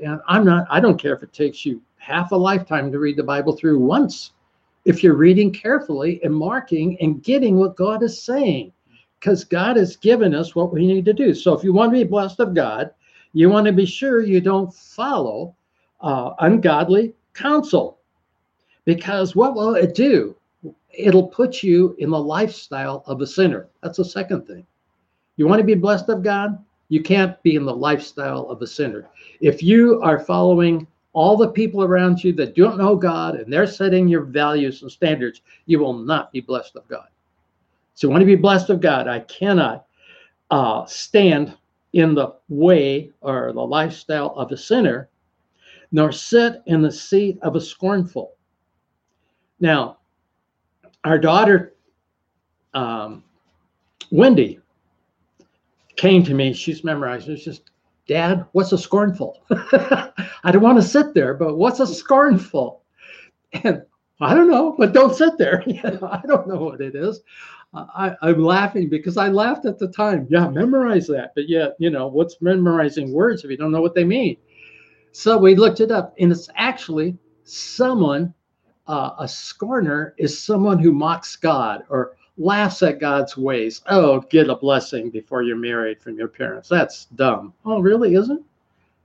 And 0.02 0.20
I'm 0.26 0.44
not, 0.44 0.66
I 0.70 0.80
don't 0.80 1.00
care 1.00 1.14
if 1.14 1.22
it 1.22 1.32
takes 1.32 1.66
you 1.66 1.80
half 1.98 2.32
a 2.32 2.36
lifetime 2.36 2.90
to 2.90 2.98
read 2.98 3.16
the 3.16 3.22
Bible 3.22 3.54
through 3.54 3.78
once. 3.78 4.32
If 4.84 5.02
you're 5.02 5.14
reading 5.14 5.52
carefully 5.52 6.20
and 6.24 6.34
marking 6.34 6.96
and 7.00 7.22
getting 7.22 7.56
what 7.56 7.76
God 7.76 8.02
is 8.02 8.20
saying, 8.20 8.72
because 9.20 9.44
God 9.44 9.76
has 9.76 9.94
given 9.94 10.34
us 10.34 10.56
what 10.56 10.72
we 10.72 10.86
need 10.86 11.04
to 11.04 11.12
do. 11.12 11.34
So 11.34 11.52
if 11.52 11.62
you 11.62 11.72
want 11.72 11.92
to 11.92 11.98
be 11.98 12.02
blessed 12.02 12.40
of 12.40 12.54
God, 12.54 12.90
you 13.32 13.48
want 13.48 13.66
to 13.66 13.72
be 13.72 13.86
sure 13.86 14.22
you 14.22 14.40
don't 14.40 14.72
follow 14.74 15.54
uh, 16.00 16.32
ungodly 16.40 17.14
counsel. 17.34 17.98
Because 18.84 19.36
what 19.36 19.54
will 19.54 19.74
it 19.74 19.94
do? 19.94 20.36
It'll 20.90 21.28
put 21.28 21.62
you 21.62 21.94
in 21.98 22.10
the 22.10 22.18
lifestyle 22.18 23.02
of 23.06 23.20
a 23.20 23.26
sinner. 23.26 23.68
That's 23.82 23.96
the 23.96 24.04
second 24.04 24.46
thing. 24.46 24.66
You 25.36 25.46
want 25.46 25.60
to 25.60 25.66
be 25.66 25.74
blessed 25.74 26.08
of 26.08 26.22
God? 26.22 26.62
You 26.88 27.02
can't 27.02 27.42
be 27.42 27.56
in 27.56 27.64
the 27.64 27.74
lifestyle 27.74 28.50
of 28.50 28.60
a 28.60 28.66
sinner. 28.66 29.08
If 29.40 29.62
you 29.62 30.02
are 30.02 30.18
following 30.18 30.86
all 31.14 31.36
the 31.36 31.48
people 31.48 31.82
around 31.82 32.22
you 32.22 32.32
that 32.34 32.54
don't 32.54 32.78
know 32.78 32.96
God 32.96 33.36
and 33.36 33.50
they're 33.50 33.66
setting 33.66 34.08
your 34.08 34.22
values 34.22 34.82
and 34.82 34.90
standards, 34.90 35.40
you 35.66 35.78
will 35.78 35.94
not 35.94 36.32
be 36.32 36.40
blessed 36.40 36.76
of 36.76 36.86
God. 36.88 37.08
So, 37.94 38.08
want 38.08 38.20
to 38.20 38.26
be 38.26 38.36
blessed 38.36 38.70
of 38.70 38.80
God, 38.80 39.08
I 39.08 39.20
cannot 39.20 39.86
uh, 40.50 40.84
stand 40.86 41.56
in 41.92 42.14
the 42.14 42.34
way 42.48 43.10
or 43.20 43.52
the 43.52 43.60
lifestyle 43.60 44.34
of 44.36 44.50
a 44.52 44.56
sinner, 44.56 45.08
nor 45.90 46.10
sit 46.10 46.62
in 46.66 46.80
the 46.82 46.90
seat 46.90 47.38
of 47.42 47.54
a 47.54 47.60
scornful. 47.60 48.34
Now, 49.60 49.98
our 51.04 51.18
daughter, 51.18 51.74
um, 52.74 53.22
Wendy, 54.10 54.60
came 55.96 56.22
to 56.24 56.34
me. 56.34 56.52
She's 56.52 56.84
memorized. 56.84 57.28
It's 57.28 57.44
just, 57.44 57.70
Dad, 58.08 58.46
what's 58.52 58.72
a 58.72 58.78
scornful? 58.78 59.42
I 59.50 60.50
don't 60.50 60.62
want 60.62 60.80
to 60.80 60.86
sit 60.86 61.14
there, 61.14 61.34
but 61.34 61.56
what's 61.56 61.80
a 61.80 61.86
scornful? 61.86 62.82
And 63.52 63.82
I 64.20 64.34
don't 64.34 64.50
know, 64.50 64.74
but 64.78 64.92
don't 64.92 65.14
sit 65.14 65.36
there. 65.36 65.62
I 65.84 66.22
don't 66.26 66.48
know 66.48 66.56
what 66.56 66.80
it 66.80 66.94
is. 66.94 67.20
I, 67.74 68.14
I'm 68.20 68.42
laughing 68.42 68.88
because 68.88 69.16
I 69.16 69.28
laughed 69.28 69.64
at 69.64 69.78
the 69.78 69.88
time. 69.88 70.26
Yeah, 70.28 70.48
memorize 70.48 71.06
that. 71.06 71.32
But 71.34 71.48
yet, 71.48 71.74
you 71.78 71.88
know, 71.90 72.06
what's 72.06 72.40
memorizing 72.42 73.12
words 73.12 73.44
if 73.44 73.50
you 73.50 73.56
don't 73.56 73.72
know 73.72 73.80
what 73.80 73.94
they 73.94 74.04
mean? 74.04 74.36
So 75.12 75.38
we 75.38 75.54
looked 75.54 75.80
it 75.80 75.90
up, 75.90 76.14
and 76.18 76.32
it's 76.32 76.48
actually 76.56 77.16
someone, 77.44 78.34
uh, 78.86 79.10
a 79.18 79.28
scorner 79.28 80.14
is 80.18 80.38
someone 80.38 80.78
who 80.78 80.92
mocks 80.92 81.36
God 81.36 81.84
or 81.88 82.16
laughs 82.38 82.82
at 82.82 83.00
God's 83.00 83.36
ways. 83.36 83.82
Oh, 83.86 84.20
get 84.20 84.50
a 84.50 84.56
blessing 84.56 85.10
before 85.10 85.42
you're 85.42 85.56
married 85.56 86.00
from 86.00 86.16
your 86.16 86.28
parents. 86.28 86.68
That's 86.68 87.06
dumb. 87.06 87.54
Oh, 87.64 87.80
really? 87.80 88.14
Isn't? 88.14 88.42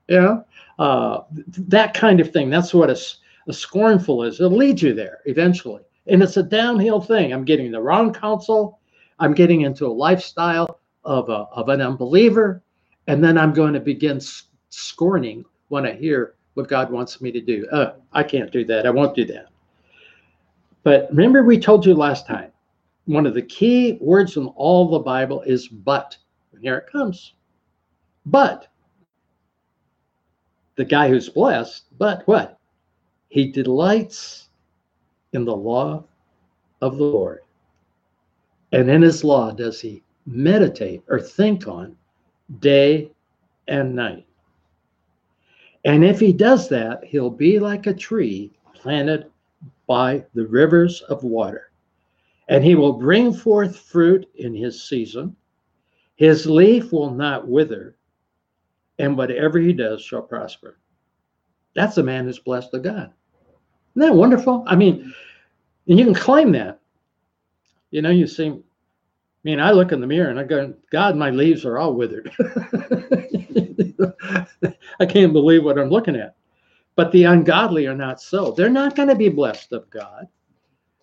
Yeah. 0.07 0.41
Uh, 0.79 1.21
that 1.67 1.93
kind 1.93 2.19
of 2.19 2.31
thing. 2.31 2.49
That's 2.49 2.73
what 2.73 2.89
a, 2.89 2.97
a 3.47 3.53
scornful 3.53 4.23
is. 4.23 4.39
It'll 4.39 4.57
lead 4.57 4.81
you 4.81 4.93
there 4.93 5.19
eventually. 5.25 5.83
And 6.09 6.23
it's 6.23 6.37
a 6.37 6.43
downhill 6.43 7.01
thing. 7.01 7.33
I'm 7.33 7.45
getting 7.45 7.71
the 7.71 7.81
wrong 7.81 8.13
counsel. 8.13 8.79
I'm 9.19 9.33
getting 9.33 9.61
into 9.61 9.85
a 9.85 9.89
lifestyle 9.89 10.79
of, 11.03 11.29
a, 11.29 11.47
of 11.51 11.69
an 11.69 11.81
unbeliever. 11.81 12.63
And 13.07 13.23
then 13.23 13.37
I'm 13.37 13.53
going 13.53 13.73
to 13.73 13.79
begin 13.79 14.19
scorning 14.69 15.45
when 15.69 15.85
I 15.85 15.93
hear 15.93 16.35
what 16.53 16.67
God 16.67 16.91
wants 16.91 17.21
me 17.21 17.31
to 17.31 17.41
do. 17.41 17.67
Uh, 17.71 17.93
I 18.13 18.23
can't 18.23 18.51
do 18.51 18.65
that. 18.65 18.85
I 18.85 18.89
won't 18.89 19.15
do 19.15 19.25
that. 19.25 19.47
But 20.83 21.09
remember, 21.09 21.43
we 21.43 21.59
told 21.59 21.85
you 21.85 21.93
last 21.93 22.25
time 22.25 22.51
one 23.05 23.25
of 23.25 23.33
the 23.33 23.41
key 23.41 23.97
words 24.01 24.37
in 24.37 24.47
all 24.47 24.89
the 24.89 24.99
Bible 24.99 25.41
is 25.41 25.67
but. 25.67 26.17
And 26.53 26.61
here 26.61 26.77
it 26.77 26.91
comes. 26.91 27.33
But 28.25 28.67
the 30.75 30.85
guy 30.85 31.09
who's 31.09 31.29
blessed, 31.29 31.85
but 31.97 32.27
what? 32.27 32.59
He 33.29 33.51
delights 33.51 34.46
in 35.37 35.45
the 35.45 35.55
law 35.55 36.03
of 36.81 36.97
the 36.97 37.03
Lord. 37.03 37.39
And 38.73 38.89
in 38.89 39.01
his 39.01 39.23
law 39.23 39.51
does 39.51 39.79
he 39.79 40.03
meditate 40.25 41.01
or 41.07 41.21
think 41.21 41.67
on 41.67 41.95
day 42.59 43.09
and 43.69 43.95
night. 43.95 44.25
And 45.85 46.03
if 46.03 46.19
he 46.19 46.33
does 46.33 46.67
that, 46.67 47.05
he'll 47.05 47.29
be 47.29 47.59
like 47.59 47.87
a 47.87 47.93
tree 47.93 48.51
planted 48.73 49.31
by 49.87 50.25
the 50.33 50.45
rivers 50.45 51.01
of 51.03 51.23
water 51.23 51.67
and 52.49 52.63
he 52.63 52.75
will 52.75 52.93
bring 52.93 53.33
forth 53.33 53.77
fruit 53.77 54.27
in 54.35 54.55
his 54.55 54.83
season. 54.87 55.35
His 56.15 56.45
leaf 56.45 56.91
will 56.91 57.11
not 57.11 57.47
wither, 57.47 57.95
and 58.99 59.17
whatever 59.17 59.59
he 59.59 59.73
does 59.73 60.01
shall 60.01 60.21
prosper. 60.21 60.79
That's 61.75 61.97
a 61.97 62.03
man 62.03 62.25
who's 62.25 62.39
blessed 62.39 62.73
of 62.73 62.83
God. 62.83 63.11
Isn't 63.95 64.09
that 64.09 64.15
wonderful? 64.15 64.63
I 64.65 64.75
mean, 64.75 65.13
and 65.87 65.99
you 65.99 66.05
can 66.05 66.13
claim 66.13 66.51
that. 66.53 66.79
You 67.91 68.01
know, 68.01 68.09
you 68.09 68.27
see, 68.27 68.49
I 68.49 68.59
mean, 69.43 69.59
I 69.59 69.71
look 69.71 69.91
in 69.91 70.01
the 70.01 70.07
mirror 70.07 70.29
and 70.29 70.39
I 70.39 70.43
go, 70.43 70.73
God, 70.91 71.15
my 71.15 71.29
leaves 71.29 71.65
are 71.65 71.77
all 71.77 71.93
withered. 71.93 72.31
I 74.99 75.05
can't 75.05 75.33
believe 75.33 75.63
what 75.63 75.79
I'm 75.79 75.89
looking 75.89 76.15
at. 76.15 76.35
But 76.95 77.11
the 77.11 77.25
ungodly 77.25 77.85
are 77.87 77.95
not 77.95 78.21
so. 78.21 78.51
They're 78.51 78.69
not 78.69 78.95
going 78.95 79.09
to 79.09 79.15
be 79.15 79.29
blessed 79.29 79.71
of 79.71 79.89
God. 79.89 80.27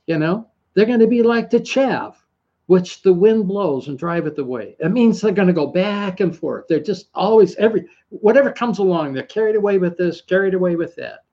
You 0.07 0.19
know, 0.19 0.49
they're 0.75 0.87
going 0.87 1.01
to 1.01 1.07
be 1.07 1.23
like 1.23 1.51
the 1.51 1.61
chaff 1.61 2.25
which 2.67 3.03
the 3.03 3.13
wind 3.13 3.47
blows 3.47 3.89
and 3.89 3.99
driveth 3.99 4.39
away. 4.39 4.77
It 4.79 4.91
means 4.91 5.21
they're 5.21 5.33
going 5.33 5.49
to 5.49 5.55
go 5.55 5.67
back 5.67 6.21
and 6.21 6.37
forth. 6.37 6.67
They're 6.69 6.81
just 6.81 7.09
always 7.15 7.55
every 7.57 7.87
whatever 8.09 8.51
comes 8.53 8.79
along, 8.79 9.13
they're 9.13 9.25
carried 9.25 9.57
away 9.57 9.79
with 9.79 9.97
this, 9.97 10.23
carried 10.23 10.55
away 10.55 10.77
with 10.77 10.97
that. 10.97 11.24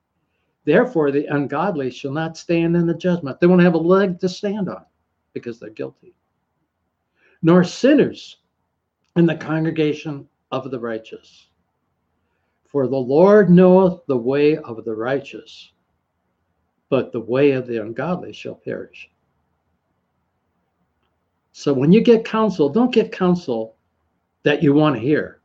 Therefore, 0.71 1.12
the 1.12 1.25
ungodly 1.25 1.91
shall 1.91 2.13
not 2.13 2.38
stand 2.38 2.77
in 2.77 2.88
the 2.88 2.93
judgment. 2.93 3.41
They 3.41 3.47
won't 3.47 3.62
have 3.62 3.73
a 3.73 3.77
leg 3.77 4.21
to 4.21 4.29
stand 4.29 4.69
on 4.69 4.86
because 5.34 5.60
they're 5.60 5.69
guilty. 5.69 6.15
Nor 7.41 7.65
sinners 7.65 8.38
in 9.17 9.25
the 9.25 9.36
congregation 9.36 10.29
of 10.49 10.71
the 10.71 10.79
righteous. 10.79 11.49
For 12.69 12.88
the 12.88 12.95
Lord 12.95 13.49
knoweth 13.49 14.05
the 14.05 14.15
way 14.15 14.55
of 14.55 14.86
the 14.86 14.95
righteous, 14.95 15.73
but 16.88 17.12
the 17.12 17.19
way 17.19 17.51
of 17.51 17.67
the 17.67 17.81
ungodly 17.81 18.31
shall 18.31 18.55
perish. 18.55 19.12
So 21.51 21.73
when 21.73 21.91
you 21.91 21.99
get 21.99 22.23
counsel, 22.23 22.69
don't 22.69 22.93
get 22.93 23.12
counsel 23.12 23.75
that 24.43 24.63
you 24.63 24.73
want 24.73 24.95
to 24.95 25.01
hear. 25.01 25.41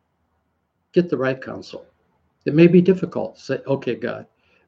Get 0.93 1.11
the 1.11 1.19
right 1.19 1.43
counsel. 1.43 1.85
It 2.45 2.55
may 2.55 2.69
be 2.69 2.81
difficult 2.81 3.35
to 3.35 3.43
say, 3.43 3.61
okay, 3.67 3.97
God. 3.97 4.27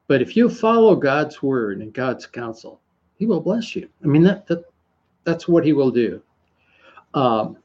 But 0.08 0.22
if 0.22 0.36
you 0.36 0.48
follow 0.48 0.96
God's 0.96 1.42
word 1.42 1.80
and 1.80 1.92
God's 1.92 2.26
counsel, 2.26 2.80
he 3.16 3.26
will 3.26 3.40
bless 3.40 3.76
you. 3.76 3.88
I 4.02 4.06
mean, 4.06 4.22
that, 4.24 4.46
that 4.48 4.64
that's 5.24 5.46
what 5.46 5.64
he 5.64 5.74
will 5.74 5.90
do. 5.90 6.20
Um, 7.14 7.58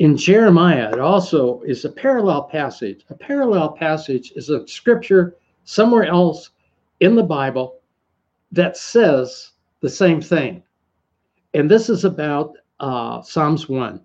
in 0.00 0.16
Jeremiah, 0.16 0.90
it 0.92 1.00
also 1.00 1.60
is 1.62 1.84
a 1.84 1.90
parallel 1.90 2.44
passage. 2.44 3.04
A 3.10 3.14
parallel 3.14 3.70
passage 3.72 4.32
is 4.36 4.50
a 4.50 4.66
scripture 4.66 5.36
somewhere 5.64 6.04
else 6.04 6.50
in 7.00 7.14
the 7.14 7.22
Bible 7.22 7.78
that 8.52 8.76
says 8.76 9.52
the 9.80 9.88
same 9.88 10.20
thing. 10.20 10.62
And 11.54 11.70
this 11.70 11.88
is 11.88 12.04
about 12.04 12.54
uh, 12.80 13.22
Psalms 13.22 13.68
1. 13.68 14.00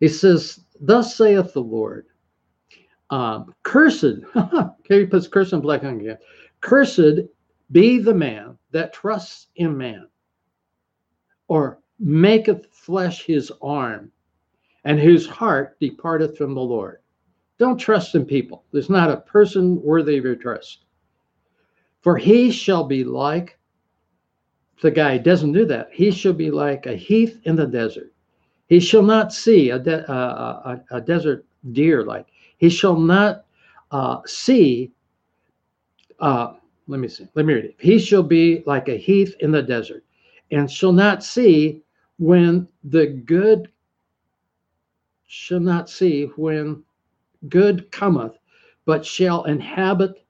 It 0.00 0.10
says, 0.10 0.60
Thus 0.80 1.14
saith 1.14 1.52
the 1.52 1.60
Lord, 1.60 2.06
um, 3.10 3.54
cursed, 3.62 4.16
he 4.88 5.06
puts 5.06 5.28
curse 5.28 5.52
in 5.52 5.60
black 5.60 5.82
again. 5.82 6.18
Cursed 6.60 7.26
be 7.72 7.98
the 7.98 8.14
man 8.14 8.56
that 8.70 8.92
trusts 8.92 9.48
in 9.56 9.76
man, 9.76 10.08
or 11.48 11.78
maketh 11.98 12.66
flesh 12.72 13.24
his 13.24 13.52
arm, 13.62 14.10
and 14.84 14.98
whose 14.98 15.26
heart 15.26 15.78
departeth 15.80 16.36
from 16.38 16.54
the 16.54 16.60
Lord. 16.60 16.98
Don't 17.58 17.78
trust 17.78 18.14
in 18.14 18.24
people. 18.24 18.64
There's 18.72 18.88
not 18.88 19.10
a 19.10 19.18
person 19.18 19.82
worthy 19.82 20.16
of 20.16 20.24
your 20.24 20.36
trust. 20.36 20.84
For 22.00 22.16
he 22.16 22.50
shall 22.50 22.84
be 22.84 23.04
like 23.04 23.58
the 24.80 24.90
guy 24.90 25.18
doesn't 25.18 25.52
do 25.52 25.66
that. 25.66 25.90
He 25.92 26.10
shall 26.10 26.32
be 26.32 26.50
like 26.50 26.86
a 26.86 26.96
heath 26.96 27.38
in 27.44 27.56
the 27.56 27.66
desert. 27.66 28.12
He 28.68 28.80
shall 28.80 29.02
not 29.02 29.32
see 29.32 29.70
a, 29.70 29.78
de- 29.78 30.10
uh, 30.10 30.80
a, 30.90 30.96
a 30.96 31.00
desert 31.00 31.44
deer 31.72 32.04
like. 32.04 32.26
He 32.60 32.68
shall 32.68 33.00
not 33.00 33.46
uh, 33.90 34.20
see. 34.26 34.92
Uh, 36.18 36.54
let 36.88 37.00
me 37.00 37.08
see. 37.08 37.26
Let 37.34 37.46
me 37.46 37.54
read 37.54 37.64
it. 37.64 37.76
He 37.80 37.98
shall 37.98 38.22
be 38.22 38.62
like 38.66 38.88
a 38.88 38.98
heath 38.98 39.34
in 39.40 39.50
the 39.50 39.62
desert, 39.62 40.04
and 40.50 40.70
shall 40.70 40.92
not 40.92 41.24
see 41.24 41.82
when 42.18 42.68
the 42.84 43.06
good 43.06 43.72
shall 45.26 45.60
not 45.60 45.88
see 45.88 46.24
when 46.36 46.82
good 47.48 47.90
cometh, 47.90 48.36
but 48.84 49.06
shall 49.06 49.44
inhabit 49.44 50.22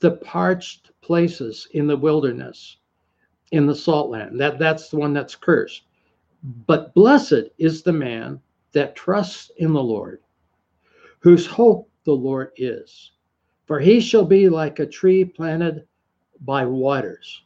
the 0.00 0.12
parched 0.18 0.90
places 1.00 1.66
in 1.72 1.86
the 1.86 1.96
wilderness 1.96 2.76
in 3.52 3.64
the 3.64 3.74
salt 3.74 4.10
land. 4.10 4.38
That 4.38 4.58
that's 4.58 4.90
the 4.90 4.98
one 4.98 5.14
that's 5.14 5.34
cursed. 5.34 5.84
But 6.66 6.92
blessed 6.92 7.48
is 7.56 7.82
the 7.82 7.92
man 7.92 8.38
that 8.72 8.94
trusts 8.96 9.50
in 9.56 9.72
the 9.72 9.82
Lord, 9.82 10.20
whose 11.24 11.46
hope 11.46 11.88
the 12.04 12.12
Lord 12.12 12.52
is. 12.58 13.12
For 13.64 13.80
he 13.80 13.98
shall 13.98 14.26
be 14.26 14.50
like 14.50 14.78
a 14.78 14.86
tree 14.86 15.24
planted 15.24 15.86
by 16.42 16.66
waters 16.66 17.44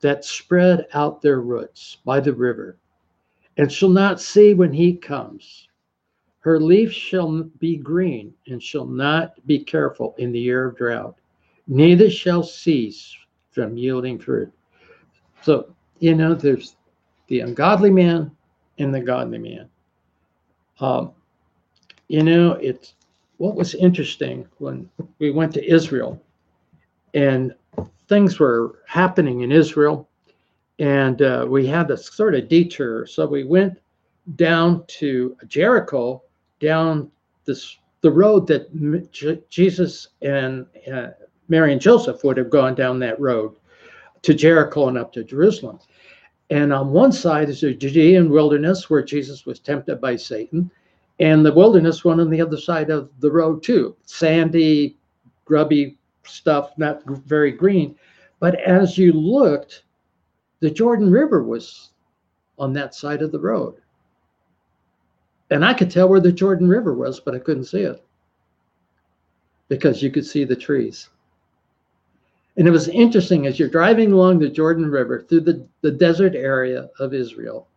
that 0.00 0.24
spread 0.24 0.86
out 0.94 1.20
their 1.20 1.40
roots 1.40 1.96
by 2.04 2.20
the 2.20 2.32
river, 2.32 2.78
and 3.56 3.72
shall 3.72 3.88
not 3.88 4.20
see 4.20 4.54
when 4.54 4.72
he 4.72 4.94
comes. 4.94 5.66
Her 6.38 6.60
leaf 6.60 6.92
shall 6.92 7.42
be 7.58 7.76
green, 7.76 8.32
and 8.46 8.62
shall 8.62 8.86
not 8.86 9.44
be 9.48 9.58
careful 9.58 10.14
in 10.18 10.30
the 10.30 10.38
year 10.38 10.68
of 10.68 10.76
drought, 10.76 11.16
neither 11.66 12.08
shall 12.08 12.44
cease 12.44 13.16
from 13.50 13.76
yielding 13.76 14.16
fruit. 14.16 14.52
So, 15.42 15.74
you 15.98 16.14
know, 16.14 16.34
there's 16.34 16.76
the 17.26 17.40
ungodly 17.40 17.90
man 17.90 18.30
and 18.78 18.94
the 18.94 19.00
godly 19.00 19.38
man. 19.38 19.68
Um, 20.78 21.10
you 22.08 22.22
know, 22.22 22.52
it's 22.52 22.94
what 23.38 23.54
was 23.54 23.74
interesting 23.74 24.46
when 24.58 24.88
we 25.18 25.30
went 25.30 25.52
to 25.54 25.64
Israel 25.64 26.20
and 27.14 27.54
things 28.08 28.38
were 28.38 28.82
happening 28.86 29.40
in 29.40 29.50
Israel, 29.50 30.08
and 30.78 31.22
uh, 31.22 31.46
we 31.48 31.66
had 31.66 31.88
this 31.88 32.06
sort 32.06 32.34
of 32.34 32.48
detour. 32.48 33.06
So 33.06 33.26
we 33.26 33.44
went 33.44 33.78
down 34.36 34.84
to 34.88 35.36
Jericho, 35.48 36.22
down 36.60 37.10
this 37.44 37.78
the 38.02 38.10
road 38.10 38.46
that 38.46 38.70
Jesus 39.48 40.08
and 40.22 40.66
uh, 40.92 41.08
Mary 41.48 41.72
and 41.72 41.80
Joseph 41.80 42.22
would 42.22 42.36
have 42.36 42.50
gone 42.50 42.74
down 42.74 42.98
that 43.00 43.18
road 43.18 43.56
to 44.22 44.34
Jericho 44.34 44.88
and 44.88 44.98
up 44.98 45.12
to 45.14 45.24
Jerusalem. 45.24 45.78
And 46.50 46.72
on 46.72 46.92
one 46.92 47.10
side 47.10 47.48
is 47.48 47.62
the 47.62 47.74
Judean 47.74 48.30
wilderness 48.30 48.88
where 48.88 49.02
Jesus 49.02 49.46
was 49.46 49.58
tempted 49.58 50.00
by 50.00 50.14
Satan, 50.16 50.70
and 51.18 51.44
the 51.44 51.52
wilderness 51.52 52.04
one 52.04 52.20
on 52.20 52.30
the 52.30 52.40
other 52.40 52.56
side 52.56 52.90
of 52.90 53.10
the 53.20 53.30
road, 53.30 53.62
too. 53.62 53.96
Sandy, 54.04 54.96
grubby 55.44 55.96
stuff, 56.24 56.72
not 56.76 57.02
very 57.06 57.52
green. 57.52 57.96
But 58.40 58.60
as 58.60 58.98
you 58.98 59.12
looked, 59.12 59.84
the 60.60 60.70
Jordan 60.70 61.10
River 61.10 61.42
was 61.42 61.90
on 62.58 62.72
that 62.74 62.94
side 62.94 63.22
of 63.22 63.32
the 63.32 63.38
road. 63.38 63.76
And 65.50 65.64
I 65.64 65.74
could 65.74 65.90
tell 65.90 66.08
where 66.08 66.20
the 66.20 66.32
Jordan 66.32 66.68
River 66.68 66.94
was, 66.94 67.20
but 67.20 67.34
I 67.34 67.38
couldn't 67.38 67.64
see 67.64 67.82
it 67.82 68.02
because 69.68 70.02
you 70.02 70.10
could 70.10 70.26
see 70.26 70.44
the 70.44 70.56
trees. 70.56 71.08
And 72.56 72.66
it 72.66 72.70
was 72.70 72.88
interesting 72.88 73.46
as 73.46 73.58
you're 73.58 73.68
driving 73.68 74.12
along 74.12 74.38
the 74.38 74.48
Jordan 74.48 74.90
River 74.90 75.22
through 75.28 75.42
the, 75.42 75.66
the 75.82 75.90
desert 75.90 76.34
area 76.34 76.88
of 76.98 77.12
Israel, 77.12 77.68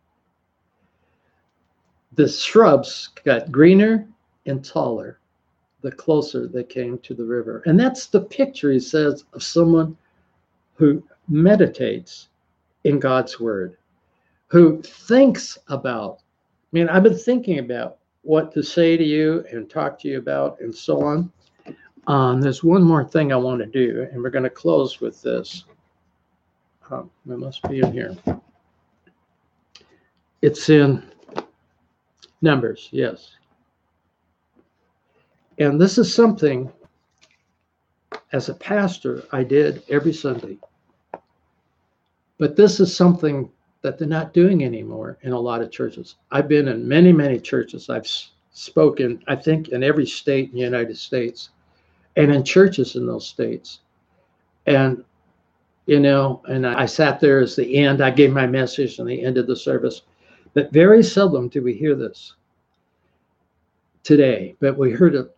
the 2.12 2.28
shrubs 2.28 3.08
got 3.24 3.52
greener 3.52 4.06
and 4.46 4.64
taller 4.64 5.20
the 5.82 5.92
closer 5.92 6.46
they 6.46 6.64
came 6.64 6.98
to 6.98 7.14
the 7.14 7.24
river. 7.24 7.62
And 7.66 7.78
that's 7.78 8.06
the 8.06 8.20
picture, 8.20 8.70
he 8.70 8.80
says, 8.80 9.24
of 9.32 9.42
someone 9.42 9.96
who 10.74 11.02
meditates 11.28 12.28
in 12.84 12.98
God's 12.98 13.40
word, 13.40 13.76
who 14.48 14.82
thinks 14.82 15.58
about. 15.68 16.18
I 16.18 16.68
mean, 16.72 16.88
I've 16.88 17.02
been 17.02 17.16
thinking 17.16 17.58
about 17.58 17.98
what 18.22 18.52
to 18.52 18.62
say 18.62 18.96
to 18.96 19.04
you 19.04 19.44
and 19.50 19.68
talk 19.70 19.98
to 20.00 20.08
you 20.08 20.18
about 20.18 20.60
and 20.60 20.74
so 20.74 21.02
on. 21.02 21.32
Um, 22.06 22.40
there's 22.40 22.64
one 22.64 22.82
more 22.82 23.04
thing 23.04 23.32
I 23.32 23.36
want 23.36 23.60
to 23.60 23.66
do, 23.66 24.06
and 24.10 24.22
we're 24.22 24.30
going 24.30 24.44
to 24.44 24.50
close 24.50 25.00
with 25.00 25.22
this. 25.22 25.64
Um, 26.90 27.10
it 27.28 27.38
must 27.38 27.62
be 27.68 27.80
in 27.80 27.92
here. 27.92 28.16
It's 30.42 30.68
in 30.70 31.02
Numbers, 32.42 32.88
yes. 32.90 33.36
And 35.58 35.80
this 35.80 35.98
is 35.98 36.14
something, 36.14 36.72
as 38.32 38.48
a 38.48 38.54
pastor, 38.54 39.24
I 39.30 39.44
did 39.44 39.82
every 39.88 40.12
Sunday. 40.12 40.58
But 42.38 42.56
this 42.56 42.80
is 42.80 42.96
something 42.96 43.50
that 43.82 43.98
they're 43.98 44.08
not 44.08 44.32
doing 44.32 44.64
anymore 44.64 45.18
in 45.22 45.32
a 45.32 45.38
lot 45.38 45.60
of 45.60 45.70
churches. 45.70 46.16
I've 46.30 46.48
been 46.48 46.68
in 46.68 46.88
many, 46.88 47.12
many 47.12 47.38
churches. 47.38 47.90
I've 47.90 48.08
spoken, 48.52 49.22
I 49.28 49.36
think, 49.36 49.68
in 49.68 49.82
every 49.82 50.06
state 50.06 50.48
in 50.50 50.54
the 50.54 50.64
United 50.64 50.96
States 50.96 51.50
and 52.16 52.32
in 52.32 52.42
churches 52.42 52.96
in 52.96 53.06
those 53.06 53.26
states. 53.26 53.80
And, 54.66 55.04
you 55.86 56.00
know, 56.00 56.42
and 56.48 56.66
I 56.66 56.86
sat 56.86 57.20
there 57.20 57.40
as 57.40 57.56
the 57.56 57.76
end, 57.76 58.00
I 58.00 58.10
gave 58.10 58.32
my 58.32 58.46
message 58.46 58.98
and 58.98 59.08
the 59.08 59.22
end 59.22 59.36
of 59.36 59.46
the 59.46 59.56
service. 59.56 60.02
But 60.54 60.72
very 60.72 61.02
seldom 61.02 61.48
do 61.48 61.62
we 61.62 61.74
hear 61.74 61.94
this. 61.94 62.34
today, 64.02 64.56
but 64.60 64.78
we 64.78 64.90
heard 64.92 65.14
it 65.14 65.34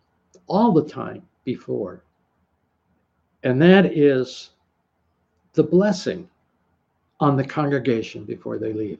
all 0.47 0.71
the 0.73 0.87
time 0.87 1.23
before. 1.43 2.03
And 3.43 3.61
that 3.61 3.85
is 3.97 4.51
the 5.53 5.63
blessing 5.63 6.29
on 7.19 7.35
the 7.37 7.43
congregation 7.43 8.25
before 8.25 8.57
they 8.57 8.73
leave. 8.73 8.99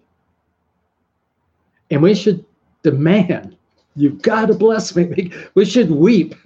And 1.91 2.01
we 2.01 2.15
should 2.15 2.45
demand, 2.83 3.55
you've 3.95 4.21
got 4.21 4.47
to 4.47 4.53
bless 4.53 4.95
me. 4.95 5.31
We 5.55 5.65
should 5.65 5.91
weep. 5.91 6.35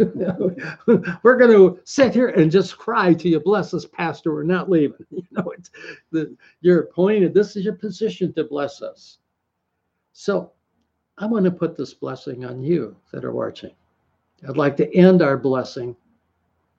We're 0.87 1.37
going 1.37 1.51
to 1.51 1.79
sit 1.85 2.13
here 2.13 2.29
and 2.29 2.51
just 2.51 2.77
cry 2.77 3.13
till 3.13 3.31
you 3.31 3.39
bless 3.39 3.73
us, 3.73 3.85
Pastor. 3.85 4.33
We're 4.33 4.43
not 4.43 4.69
leaving. 4.69 5.05
You 5.11 5.23
know, 5.31 5.51
it's 5.57 5.71
the, 6.11 6.35
you're 6.61 6.81
appointed. 6.81 7.33
This 7.33 7.55
is 7.55 7.65
your 7.65 7.75
position 7.75 8.33
to 8.33 8.43
bless 8.43 8.81
us. 8.81 9.19
So 10.19 10.51
I 11.19 11.27
want 11.27 11.45
to 11.45 11.51
put 11.51 11.77
this 11.77 11.93
blessing 11.93 12.43
on 12.43 12.59
you 12.59 12.97
that 13.11 13.23
are 13.23 13.31
watching. 13.31 13.75
I'd 14.49 14.57
like 14.57 14.75
to 14.77 14.97
end 14.97 15.21
our 15.21 15.37
blessing 15.37 15.95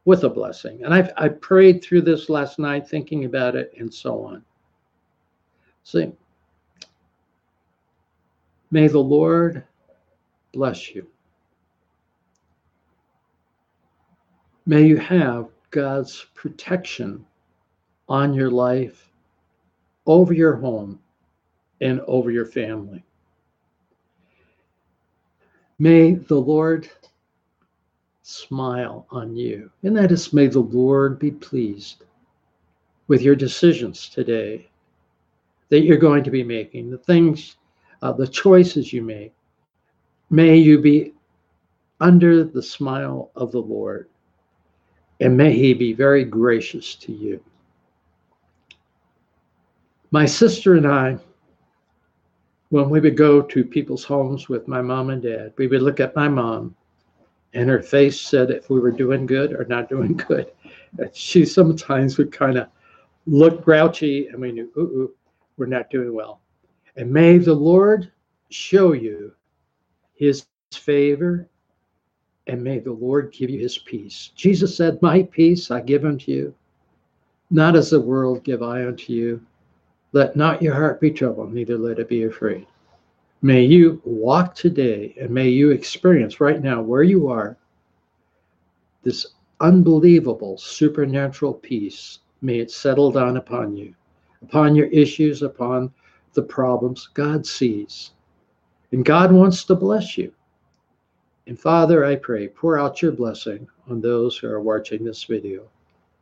with 0.05 0.24
a 0.24 0.28
blessing. 0.28 0.82
And 0.82 0.93
I've, 0.93 1.12
I 1.16 1.28
prayed 1.28 1.80
through 1.80 2.01
this 2.01 2.28
last 2.28 2.59
night, 2.59 2.89
thinking 2.89 3.26
about 3.26 3.55
it, 3.55 3.72
and 3.78 3.95
so 3.95 4.24
on. 4.24 4.45
See, 5.84 6.11
may 8.72 8.89
the 8.89 8.99
Lord 8.99 9.62
bless 10.53 10.93
you. 10.93 11.07
May 14.66 14.82
you 14.82 14.97
have 14.97 15.47
God's 15.70 16.26
protection 16.34 17.24
on 18.09 18.34
your 18.34 18.51
life, 18.51 19.12
over 20.07 20.32
your 20.34 20.57
home, 20.57 20.99
and 21.80 22.01
over 22.01 22.32
your 22.32 22.45
family. 22.45 23.05
May 25.79 26.14
the 26.14 26.41
Lord 26.41 26.89
smile 28.22 29.07
on 29.11 29.37
you. 29.37 29.70
And 29.83 29.97
that 29.97 30.12
is, 30.12 30.33
may 30.33 30.49
the 30.49 30.61
Lord 30.61 31.18
be 31.18 31.31
pleased 31.31 32.05
with 33.07 33.22
your 33.22 33.37
decisions 33.37 34.09
today 34.09 34.68
that 35.70 35.83
you're 35.83 35.97
going 35.97 36.24
to 36.24 36.31
be 36.31 36.43
making, 36.43 36.91
the 36.91 36.99
things, 36.99 37.57
uh, 38.03 38.12
the 38.12 38.26
choices 38.26 38.93
you 38.93 39.03
make. 39.03 39.33
May 40.31 40.57
you 40.57 40.81
be 40.81 41.14
under 42.01 42.45
the 42.45 42.62
smile 42.62 43.31
of 43.35 43.53
the 43.53 43.61
Lord, 43.61 44.09
and 45.20 45.37
may 45.37 45.53
He 45.53 45.74
be 45.74 45.93
very 45.93 46.24
gracious 46.24 46.95
to 46.97 47.12
you. 47.12 47.43
My 50.11 50.26
sister 50.26 50.74
and 50.74 50.87
I 50.87 51.18
when 52.71 52.91
we 52.91 53.01
would 53.01 53.16
go 53.16 53.41
to 53.41 53.64
people's 53.64 54.05
homes 54.05 54.49
with 54.49 54.69
my 54.69 54.83
mom 54.83 55.11
and 55.11 55.23
dad, 55.23 55.53
we 55.57 55.66
would 55.66 55.83
look 55.83 56.01
at 56.01 56.14
my 56.14 56.29
mom 56.29 56.75
and 57.55 57.69
her 57.69 57.83
face 57.83 58.21
said 58.21 58.51
if 58.51 58.69
we 58.69 58.79
were 58.81 58.91
doing 58.91 59.27
good 59.27 59.53
or 59.53 59.64
not 59.64 59.89
doing 59.89 60.16
good. 60.29 60.51
She 61.12 61.45
sometimes 61.45 62.19
would 62.19 62.33
kind 62.33 62.59
of 62.59 62.69
look 63.27 63.64
grouchy 63.64 64.29
and 64.29 64.41
we 64.41 64.53
knew, 64.53 64.71
ooh, 64.77 64.81
ooh, 64.81 65.14
we're 65.57 65.66
not 65.66 65.91
doing 65.91 66.14
well. 66.14 66.41
And 66.97 67.11
may 67.11 67.39
the 67.39 67.55
Lord 67.55 68.11
show 68.51 68.93
you 68.93 69.33
his 70.14 70.47
favor 70.73 71.49
and 72.47 72.62
may 72.62 72.79
the 72.79 72.93
Lord 72.93 73.33
give 73.33 73.51
you 73.51 73.61
his 73.61 73.79
peace. 73.79 74.31
Jesus 74.35 74.77
said, 74.77 75.01
My 75.03 75.23
peace 75.23 75.71
I 75.71 75.81
give 75.81 76.05
unto 76.05 76.33
you, 76.33 76.55
not 77.51 77.77
as 77.77 77.91
the 77.91 78.01
world 78.01 78.43
give 78.43 78.62
I 78.62 78.87
unto 78.87 79.12
you. 79.12 79.41
Let 80.12 80.36
not 80.36 80.62
your 80.62 80.74
heart 80.74 81.00
be 81.00 81.11
troubled, 81.11 81.52
neither 81.52 81.76
let 81.76 81.98
it 81.98 82.09
be 82.09 82.24
afraid. 82.24 82.66
May 83.42 83.62
you 83.62 84.00
walk 84.04 84.54
today 84.54 85.14
and 85.20 85.30
may 85.30 85.48
you 85.48 85.70
experience 85.70 86.40
right 86.40 86.62
now 86.62 86.82
where 86.82 87.02
you 87.02 87.28
are 87.28 87.56
this 89.02 89.26
unbelievable 89.61 90.56
supernatural 90.59 91.54
peace. 91.54 92.20
May 92.42 92.59
it 92.59 92.70
settle 92.70 93.12
down 93.12 93.36
upon 93.36 93.76
you, 93.76 93.94
upon 94.42 94.74
your 94.74 94.86
issues, 94.86 95.42
upon 95.42 95.92
the 96.34 96.42
problems 96.42 97.09
God 97.14 97.46
sees. 97.46 98.12
And 98.92 99.04
God 99.04 99.32
wants 99.32 99.64
to 99.64 99.74
bless 99.74 100.16
you. 100.16 100.32
And 101.46 101.59
Father, 101.59 102.04
I 102.04 102.16
pray, 102.16 102.48
pour 102.48 102.78
out 102.78 103.02
your 103.02 103.12
blessing 103.12 103.66
on 103.88 104.00
those 104.00 104.36
who 104.36 104.48
are 104.48 104.61
watching 104.61 105.04
this 105.04 105.24
video. 105.24 105.68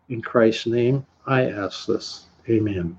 In 0.08 0.22
Christ's 0.22 0.66
name, 0.66 1.04
I 1.26 1.50
ask 1.50 1.86
this. 1.86 2.26
Amen. 2.48 2.98